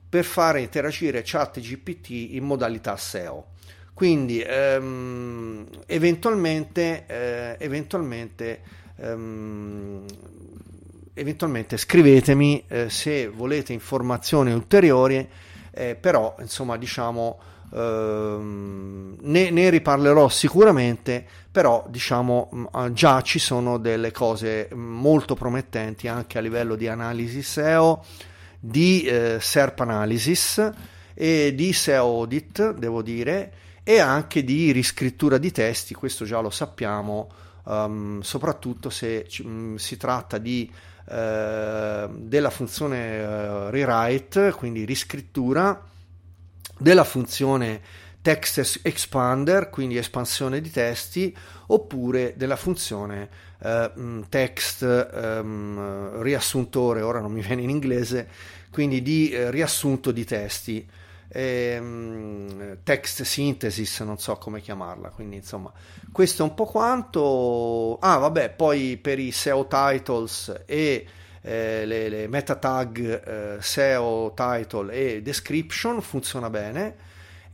per 0.08 0.24
fare 0.24 0.60
interagire 0.60 1.22
ChatGPT 1.24 2.10
in 2.10 2.44
modalità 2.44 2.96
SEO. 2.96 3.46
Quindi 3.92 4.40
ehm, 4.40 5.66
eventualmente, 5.86 7.04
eh, 7.06 7.56
eventualmente, 7.58 8.60
ehm, 8.96 10.04
eventualmente 11.14 11.76
scrivetemi 11.76 12.64
eh, 12.68 12.88
se 12.90 13.26
volete 13.28 13.72
informazioni 13.72 14.52
ulteriori, 14.52 15.28
eh, 15.72 15.96
però 15.96 16.36
insomma 16.38 16.76
diciamo 16.76 17.40
ehm, 17.74 19.16
ne, 19.20 19.50
ne, 19.50 19.70
riparlerò 19.70 20.28
sicuramente, 20.28 21.24
però 21.50 21.84
diciamo 21.88 22.50
mm, 22.54 22.64
ah, 22.70 22.92
già 22.92 23.20
ci 23.22 23.38
sono 23.38 23.78
delle 23.78 24.12
cose 24.12 24.68
molto 24.74 25.34
promettenti 25.34 26.08
anche 26.08 26.38
a 26.38 26.40
livello 26.40 26.76
di 26.76 26.88
analisi 26.88 27.42
SEO, 27.42 28.04
di 28.58 29.02
eh, 29.02 29.38
SERP 29.40 29.80
Analysis 29.80 30.70
e 31.14 31.54
di 31.54 31.72
SEO 31.72 32.04
Audit, 32.04 32.74
devo 32.74 33.02
dire 33.02 33.52
e 33.82 34.00
anche 34.00 34.44
di 34.44 34.70
riscrittura 34.70 35.38
di 35.38 35.50
testi, 35.50 35.94
questo 35.94 36.26
già 36.26 36.40
lo 36.40 36.50
sappiamo, 36.50 37.30
um, 37.64 38.20
soprattutto 38.20 38.90
se 38.90 39.26
um, 39.42 39.76
si 39.76 39.96
tratta 39.96 40.36
di, 40.36 40.70
uh, 41.06 41.14
della 42.14 42.50
funzione 42.50 43.18
uh, 43.18 43.70
rewrite, 43.70 44.52
quindi 44.52 44.84
riscrittura, 44.84 45.82
della 46.78 47.04
funzione 47.04 47.80
text 48.28 48.80
expander, 48.82 49.70
quindi 49.70 49.96
espansione 49.96 50.60
di 50.60 50.70
testi, 50.70 51.34
oppure 51.68 52.34
della 52.36 52.56
funzione 52.56 53.28
uh, 53.60 54.24
text 54.28 54.82
um, 54.82 56.20
riassuntore, 56.20 57.00
ora 57.00 57.20
non 57.20 57.32
mi 57.32 57.40
viene 57.40 57.62
in 57.62 57.70
inglese, 57.70 58.28
quindi 58.70 59.00
di 59.00 59.32
riassunto 59.50 60.10
di 60.10 60.24
testi 60.26 60.86
ehm, 61.28 62.78
text 62.82 63.22
synthesis, 63.22 64.00
non 64.00 64.18
so 64.18 64.36
come 64.36 64.60
chiamarla, 64.60 65.08
quindi 65.08 65.36
insomma 65.36 65.72
questo 66.12 66.42
è 66.42 66.46
un 66.46 66.52
po' 66.52 66.66
quanto. 66.66 67.96
Ah, 67.98 68.18
vabbè, 68.18 68.50
poi 68.50 68.98
per 68.98 69.18
i 69.18 69.30
SEO 69.30 69.66
titles 69.66 70.64
e 70.66 71.06
eh, 71.40 71.86
le, 71.86 72.08
le, 72.10 72.28
meta 72.28 72.56
tag 72.56 73.56
eh, 73.56 73.62
SEO 73.62 74.34
title 74.34 74.92
e 74.92 75.22
description 75.22 76.02
funziona 76.02 76.50
bene. 76.50 77.07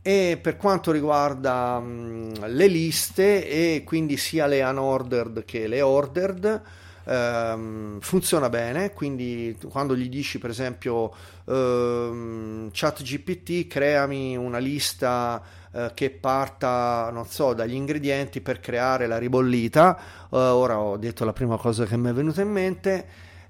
E 0.07 0.37
per 0.39 0.55
quanto 0.55 0.91
riguarda 0.91 1.79
mh, 1.79 2.45
le 2.49 2.67
liste, 2.67 3.49
e 3.49 3.81
quindi 3.83 4.17
sia 4.17 4.45
le 4.45 4.61
unordered 4.61 5.43
che 5.45 5.65
le 5.65 5.81
ordered, 5.81 6.61
ehm, 7.05 7.99
funziona 8.01 8.47
bene, 8.49 8.91
quindi 8.93 9.57
quando 9.67 9.95
gli 9.95 10.07
dici 10.07 10.37
per 10.37 10.51
esempio 10.51 11.11
ehm, 11.45 12.69
chat 12.71 13.01
GPT 13.01 13.65
creami 13.65 14.37
una 14.37 14.59
lista 14.59 15.41
eh, 15.71 15.89
che 15.95 16.11
parta, 16.11 17.09
non 17.11 17.25
so, 17.25 17.53
dagli 17.55 17.73
ingredienti 17.73 18.41
per 18.41 18.59
creare 18.59 19.07
la 19.07 19.17
ribollita, 19.17 19.97
eh, 20.31 20.37
ora 20.37 20.77
ho 20.77 20.97
detto 20.97 21.25
la 21.25 21.33
prima 21.33 21.57
cosa 21.57 21.85
che 21.85 21.97
mi 21.97 22.09
è 22.09 22.13
venuta 22.13 22.41
in 22.41 22.51
mente, 22.51 23.07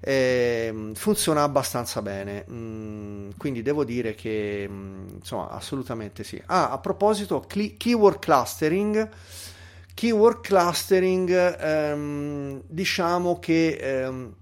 eh, 0.08 0.92
funziona 0.94 1.42
abbastanza 1.42 2.00
bene, 2.00 2.44
mm, 2.48 3.30
quindi 3.36 3.60
devo 3.60 3.82
dire 3.82 4.14
che 4.14 4.64
mm, 4.70 5.08
insomma 5.16 5.48
assolutamente 5.48 6.22
sì. 6.22 6.40
Ah, 6.46 6.70
a 6.70 6.78
proposito, 6.78 7.40
cli- 7.40 7.76
keyword 7.76 8.20
clustering. 8.20 9.08
Keyword 9.94 10.42
clustering, 10.42 11.30
ehm, 11.58 12.62
diciamo 12.68 13.40
che 13.40 13.78
ehm, 13.80 14.34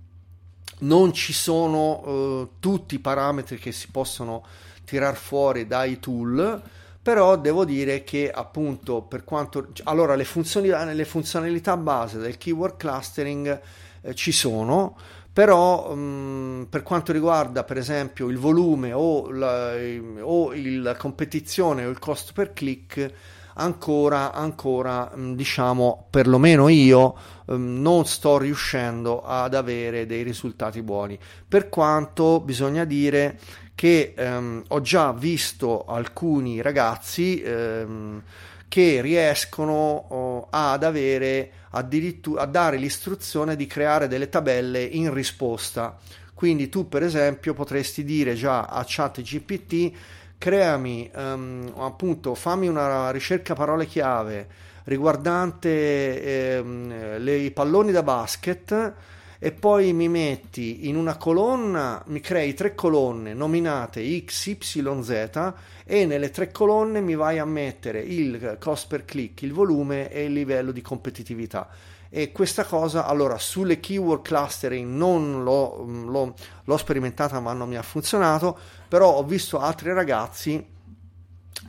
non 0.80 1.12
ci 1.14 1.32
sono 1.32 2.02
eh, 2.04 2.48
tutti 2.60 2.96
i 2.96 2.98
parametri 2.98 3.56
che 3.56 3.72
si 3.72 3.88
possono 3.90 4.44
tirar 4.84 5.16
fuori 5.16 5.66
dai 5.66 5.98
tool, 5.98 6.60
però 7.00 7.38
devo 7.38 7.64
dire 7.64 8.04
che 8.04 8.30
appunto 8.30 9.00
per 9.00 9.24
quanto 9.24 9.68
allora 9.84 10.14
le 10.14 10.24
funzionalità, 10.24 10.84
le 10.92 11.04
funzionalità 11.06 11.74
base 11.78 12.18
del 12.18 12.36
keyword 12.36 12.76
clustering 12.76 13.60
eh, 14.02 14.14
ci 14.14 14.32
sono 14.32 14.96
però 15.34 15.90
um, 15.90 16.64
per 16.70 16.84
quanto 16.84 17.10
riguarda 17.10 17.64
per 17.64 17.76
esempio 17.76 18.28
il 18.28 18.38
volume 18.38 18.92
o 18.92 19.32
la, 19.32 19.72
o 20.20 20.52
la 20.54 20.94
competizione 20.94 21.84
o 21.84 21.90
il 21.90 21.98
costo 21.98 22.30
per 22.32 22.52
click 22.52 23.12
ancora, 23.54 24.32
ancora 24.32 25.10
diciamo 25.12 26.06
perlomeno 26.08 26.68
io 26.68 27.16
um, 27.46 27.80
non 27.80 28.06
sto 28.06 28.38
riuscendo 28.38 29.24
ad 29.24 29.54
avere 29.54 30.06
dei 30.06 30.22
risultati 30.22 30.82
buoni. 30.82 31.18
Per 31.48 31.68
quanto 31.68 32.38
bisogna 32.38 32.84
dire 32.84 33.36
che 33.74 34.14
um, 34.16 34.62
ho 34.68 34.80
già 34.82 35.12
visto 35.12 35.84
alcuni 35.84 36.62
ragazzi 36.62 37.42
um, 37.44 38.22
che 38.68 39.00
riescono 39.00 40.06
oh, 40.08 40.46
ad 40.50 40.82
avere 40.82 41.50
addirittura 41.70 42.42
a 42.42 42.46
dare 42.46 42.76
l'istruzione 42.76 43.56
di 43.56 43.66
creare 43.66 44.08
delle 44.08 44.28
tabelle 44.28 44.82
in 44.82 45.12
risposta. 45.12 45.98
Quindi 46.34 46.68
tu 46.68 46.88
per 46.88 47.02
esempio 47.02 47.54
potresti 47.54 48.04
dire 48.04 48.34
già 48.34 48.64
a 48.64 48.84
chat 48.86 49.20
GPT 49.22 49.92
creami 50.36 51.10
um, 51.14 51.72
appunto 51.76 52.34
fammi 52.34 52.68
una 52.68 53.10
ricerca 53.10 53.54
parole 53.54 53.86
chiave 53.86 54.46
riguardante 54.84 56.56
ehm, 56.56 57.18
le, 57.18 57.36
i 57.36 57.50
palloni 57.50 57.92
da 57.92 58.02
basket 58.02 58.92
e 59.38 59.52
poi 59.52 59.92
mi 59.92 60.08
metti 60.08 60.88
in 60.88 60.96
una 60.96 61.16
colonna, 61.16 62.02
mi 62.06 62.20
crei 62.20 62.54
tre 62.54 62.74
colonne 62.74 63.34
nominate 63.34 64.24
X, 64.24 64.46
Y, 64.46 65.02
Z 65.02 65.52
e 65.84 66.06
nelle 66.06 66.30
tre 66.30 66.50
colonne 66.50 67.00
mi 67.00 67.14
vai 67.14 67.38
a 67.38 67.44
mettere 67.44 68.00
il 68.00 68.56
cost 68.58 68.86
per 68.86 69.04
click, 69.04 69.42
il 69.42 69.52
volume 69.52 70.10
e 70.10 70.24
il 70.24 70.32
livello 70.32 70.72
di 70.72 70.80
competitività. 70.80 71.68
E 72.08 72.30
questa 72.30 72.64
cosa, 72.64 73.06
allora, 73.06 73.38
sulle 73.38 73.80
keyword 73.80 74.22
clustering 74.22 74.88
non 74.88 75.42
l'ho, 75.42 75.84
l'ho, 75.84 76.34
l'ho 76.62 76.76
sperimentata 76.76 77.40
ma 77.40 77.52
non 77.52 77.68
mi 77.68 77.76
ha 77.76 77.82
funzionato, 77.82 78.56
però 78.86 79.14
ho 79.14 79.24
visto 79.24 79.58
altri 79.58 79.92
ragazzi 79.92 80.64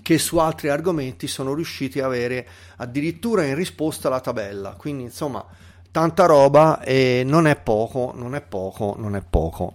che 0.03 0.17
su 0.19 0.37
altri 0.37 0.69
argomenti 0.69 1.25
sono 1.25 1.55
riusciti 1.55 1.99
a 1.99 2.05
avere 2.05 2.47
addirittura 2.75 3.43
in 3.43 3.55
risposta 3.55 4.07
la 4.07 4.19
tabella. 4.19 4.75
Quindi, 4.77 5.05
insomma, 5.05 5.43
tanta 5.95 6.25
roba 6.25 6.81
e 6.81 7.23
non 7.25 7.47
è 7.47 7.55
poco, 7.55 8.11
non 8.13 8.35
è 8.35 8.41
poco, 8.41 8.95
non 8.97 9.15
è 9.15 9.21
poco. 9.21 9.71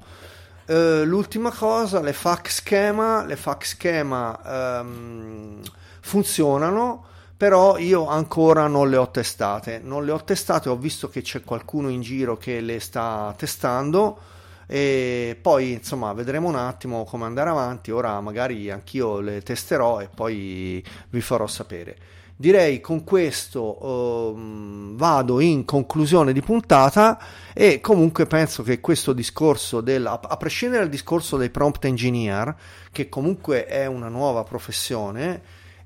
Uh, 0.66 1.02
l'ultima 1.02 1.50
cosa, 1.50 2.02
le 2.02 2.12
FAQ 2.12 2.46
schema, 2.46 3.24
le 3.24 3.36
FAQ 3.36 3.64
schema 3.64 4.80
um, 4.82 5.62
funzionano, 6.00 7.04
però 7.38 7.78
io 7.78 8.06
ancora 8.06 8.66
non 8.66 8.90
le 8.90 8.98
ho 8.98 9.10
testate. 9.10 9.80
Non 9.82 10.04
le 10.04 10.12
ho 10.12 10.22
testate, 10.22 10.68
ho 10.68 10.76
visto 10.76 11.08
che 11.08 11.22
c'è 11.22 11.42
qualcuno 11.42 11.88
in 11.88 12.02
giro 12.02 12.36
che 12.36 12.60
le 12.60 12.80
sta 12.80 13.32
testando 13.34 14.18
e 14.66 15.38
poi 15.40 15.72
insomma 15.72 16.12
vedremo 16.12 16.48
un 16.48 16.56
attimo 16.56 17.04
come 17.04 17.24
andare 17.24 17.48
avanti. 17.48 17.92
Ora 17.92 18.20
magari 18.20 18.70
anch'io 18.70 19.20
le 19.20 19.40
testerò 19.40 20.00
e 20.02 20.10
poi 20.14 20.84
vi 21.08 21.20
farò 21.22 21.46
sapere 21.46 21.96
direi 22.40 22.80
con 22.80 23.04
questo 23.04 23.84
um, 23.84 24.96
vado 24.96 25.40
in 25.40 25.66
conclusione 25.66 26.32
di 26.32 26.40
puntata 26.40 27.20
e 27.52 27.82
comunque 27.82 28.24
penso 28.24 28.62
che 28.62 28.80
questo 28.80 29.12
discorso 29.12 29.82
del 29.82 30.06
a, 30.06 30.18
prescindere 30.38 30.80
dal 30.80 30.90
discorso 30.90 31.36
dei 31.36 31.50
prompt 31.50 31.84
engineer 31.84 32.56
che 32.92 33.10
comunque 33.10 33.66
è 33.66 33.84
una 33.84 34.08
nuova 34.08 34.42
professione 34.42 35.42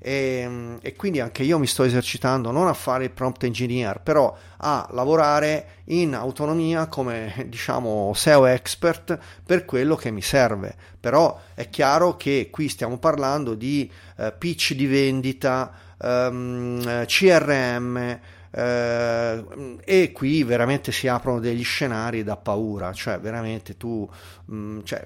e, 0.07 0.77
e, 0.83 0.95
quindi 0.95 1.19
anche 1.19 1.41
io 1.41 1.57
mi 1.57 1.65
sto 1.65 1.81
esercitando 1.81 2.51
non 2.51 2.67
a 2.67 2.75
fare 2.75 3.05
il 3.05 3.09
prompt 3.09 3.43
engineer 3.43 4.01
però 4.01 4.37
a 4.57 4.87
lavorare 4.91 5.81
in 5.85 6.13
autonomia 6.13 6.85
come 6.85 7.45
diciamo 7.49 8.11
SEO 8.13 8.45
expert 8.45 9.17
per 9.43 9.65
quello 9.65 9.95
che 9.95 10.11
mi 10.11 10.21
serve. 10.21 10.75
Però 10.99 11.39
è 11.55 11.71
chiaro 11.71 12.17
che 12.17 12.49
qui 12.51 12.69
stiamo 12.69 12.99
parlando 12.99 13.55
di 13.55 13.91
uh, 14.17 14.31
pitch 14.37 14.73
di 14.73 14.85
vendita 14.85 15.71
ehm, 15.99 17.05
CRM, 17.05 18.19
Uh, 18.55 19.75
e 19.83 20.13
qui 20.13 20.45
veramente 20.45 20.93
si 20.93 21.09
aprono 21.09 21.41
degli 21.41 21.65
scenari 21.65 22.23
da 22.23 22.37
paura, 22.37 22.93
cioè 22.93 23.19
veramente 23.19 23.75
tu, 23.75 24.09
um, 24.45 24.81
cioè, 24.85 25.05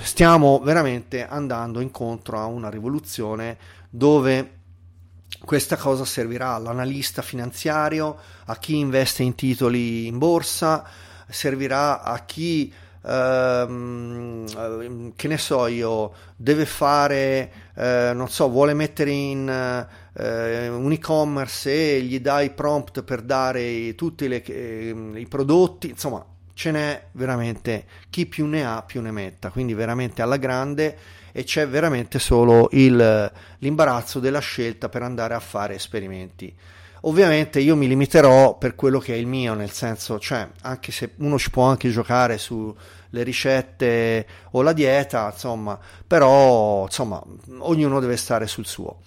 stiamo 0.00 0.60
veramente 0.62 1.26
andando 1.26 1.80
incontro 1.80 2.38
a 2.38 2.44
una 2.44 2.68
rivoluzione 2.68 3.56
dove 3.88 4.56
questa 5.44 5.76
cosa 5.76 6.04
servirà 6.04 6.54
all'analista 6.54 7.22
finanziario, 7.22 8.16
a 8.46 8.56
chi 8.56 8.76
investe 8.76 9.22
in 9.22 9.34
titoli 9.34 10.06
in 10.06 10.18
borsa, 10.18 10.84
servirà 11.28 12.02
a 12.02 12.24
chi 12.24 12.72
Uh, 13.00 14.44
che 15.14 15.28
ne 15.28 15.38
so 15.38 15.66
io, 15.68 16.12
deve 16.36 16.66
fare, 16.66 17.50
uh, 17.76 18.12
non 18.12 18.28
so, 18.28 18.50
vuole 18.50 18.74
mettere 18.74 19.12
in 19.12 19.48
uh, 19.48 20.22
un 20.22 20.92
e-commerce 20.92 21.96
e 21.96 22.02
gli 22.02 22.20
dai 22.20 22.50
prompt 22.50 23.04
per 23.04 23.22
dare 23.22 23.94
tutti 23.94 24.28
le, 24.28 24.38
i 24.38 25.26
prodotti, 25.26 25.90
insomma, 25.90 26.22
ce 26.58 26.72
n'è 26.72 27.04
veramente 27.12 27.84
chi 28.10 28.26
più 28.26 28.44
ne 28.46 28.66
ha 28.66 28.82
più 28.82 29.00
ne 29.00 29.12
metta, 29.12 29.50
quindi 29.50 29.74
veramente 29.74 30.22
alla 30.22 30.38
grande 30.38 30.98
e 31.30 31.44
c'è 31.44 31.68
veramente 31.68 32.18
solo 32.18 32.68
il, 32.72 33.32
l'imbarazzo 33.58 34.18
della 34.18 34.40
scelta 34.40 34.88
per 34.88 35.02
andare 35.02 35.34
a 35.34 35.38
fare 35.38 35.76
esperimenti. 35.76 36.52
Ovviamente 37.02 37.60
io 37.60 37.76
mi 37.76 37.86
limiterò 37.86 38.58
per 38.58 38.74
quello 38.74 38.98
che 38.98 39.14
è 39.14 39.16
il 39.16 39.28
mio, 39.28 39.54
nel 39.54 39.70
senso, 39.70 40.18
cioè, 40.18 40.48
anche 40.62 40.90
se 40.90 41.12
uno 41.18 41.38
ci 41.38 41.50
può 41.50 41.62
anche 41.62 41.90
giocare 41.90 42.38
sulle 42.38 42.74
ricette 43.22 44.26
o 44.50 44.62
la 44.62 44.72
dieta, 44.72 45.30
insomma, 45.32 45.78
però, 46.04 46.86
insomma, 46.86 47.22
ognuno 47.58 48.00
deve 48.00 48.16
stare 48.16 48.48
sul 48.48 48.66
suo. 48.66 49.02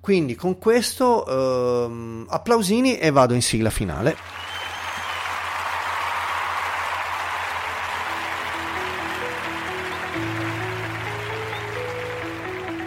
Quindi 0.00 0.34
con 0.34 0.58
questo 0.58 1.24
ehm, 1.86 2.26
applausini 2.28 2.98
e 2.98 3.12
vado 3.12 3.34
in 3.34 3.42
sigla 3.42 3.70
finale. 3.70 4.45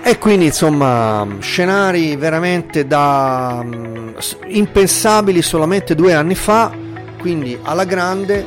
E 0.09 0.17
quindi 0.17 0.45
insomma 0.45 1.37
scenari 1.39 2.15
veramente 2.15 2.87
da 2.87 3.61
um, 3.63 4.15
impensabili 4.47 5.43
solamente 5.43 5.93
due 5.93 6.15
anni 6.15 6.33
fa, 6.33 6.75
quindi 7.19 7.55
alla 7.61 7.83
grande, 7.83 8.43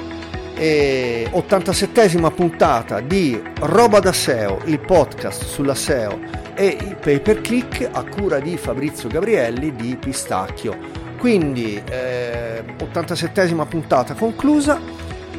e 0.57 1.31
87esima 1.33 2.33
puntata 2.33 2.99
di 2.99 3.41
Roba 3.61 4.01
da 4.01 4.13
SEO, 4.13 4.59
il 4.65 4.81
podcast 4.81 5.45
sulla 5.45 5.77
SEO 5.77 6.19
e 6.55 6.67
il 6.81 6.97
pay 6.97 7.21
per 7.21 7.41
click 7.41 7.89
a 7.93 8.03
cura 8.07 8.41
di 8.41 8.57
Fabrizio 8.57 9.09
Gabrielli 9.09 9.73
di 9.77 9.97
Pistacchio. 9.97 10.77
Quindi 11.17 11.81
eh, 11.89 12.65
87esima 12.77 13.69
puntata 13.69 14.15
conclusa 14.15 14.81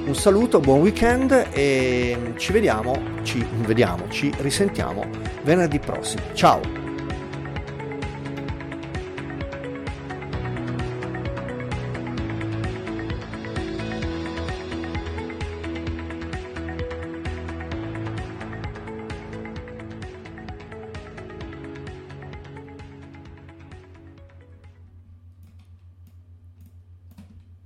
un 0.05 0.15
saluto, 0.15 0.59
buon 0.59 0.81
weekend 0.81 1.47
e 1.53 2.33
ci 2.37 2.51
vediamo, 2.51 2.95
ci 3.23 3.45
vediamo, 3.61 4.09
ci 4.09 4.31
risentiamo 4.39 5.05
venerdì 5.43 5.79
prossimo. 5.79 6.23
Ciao! 6.33 6.82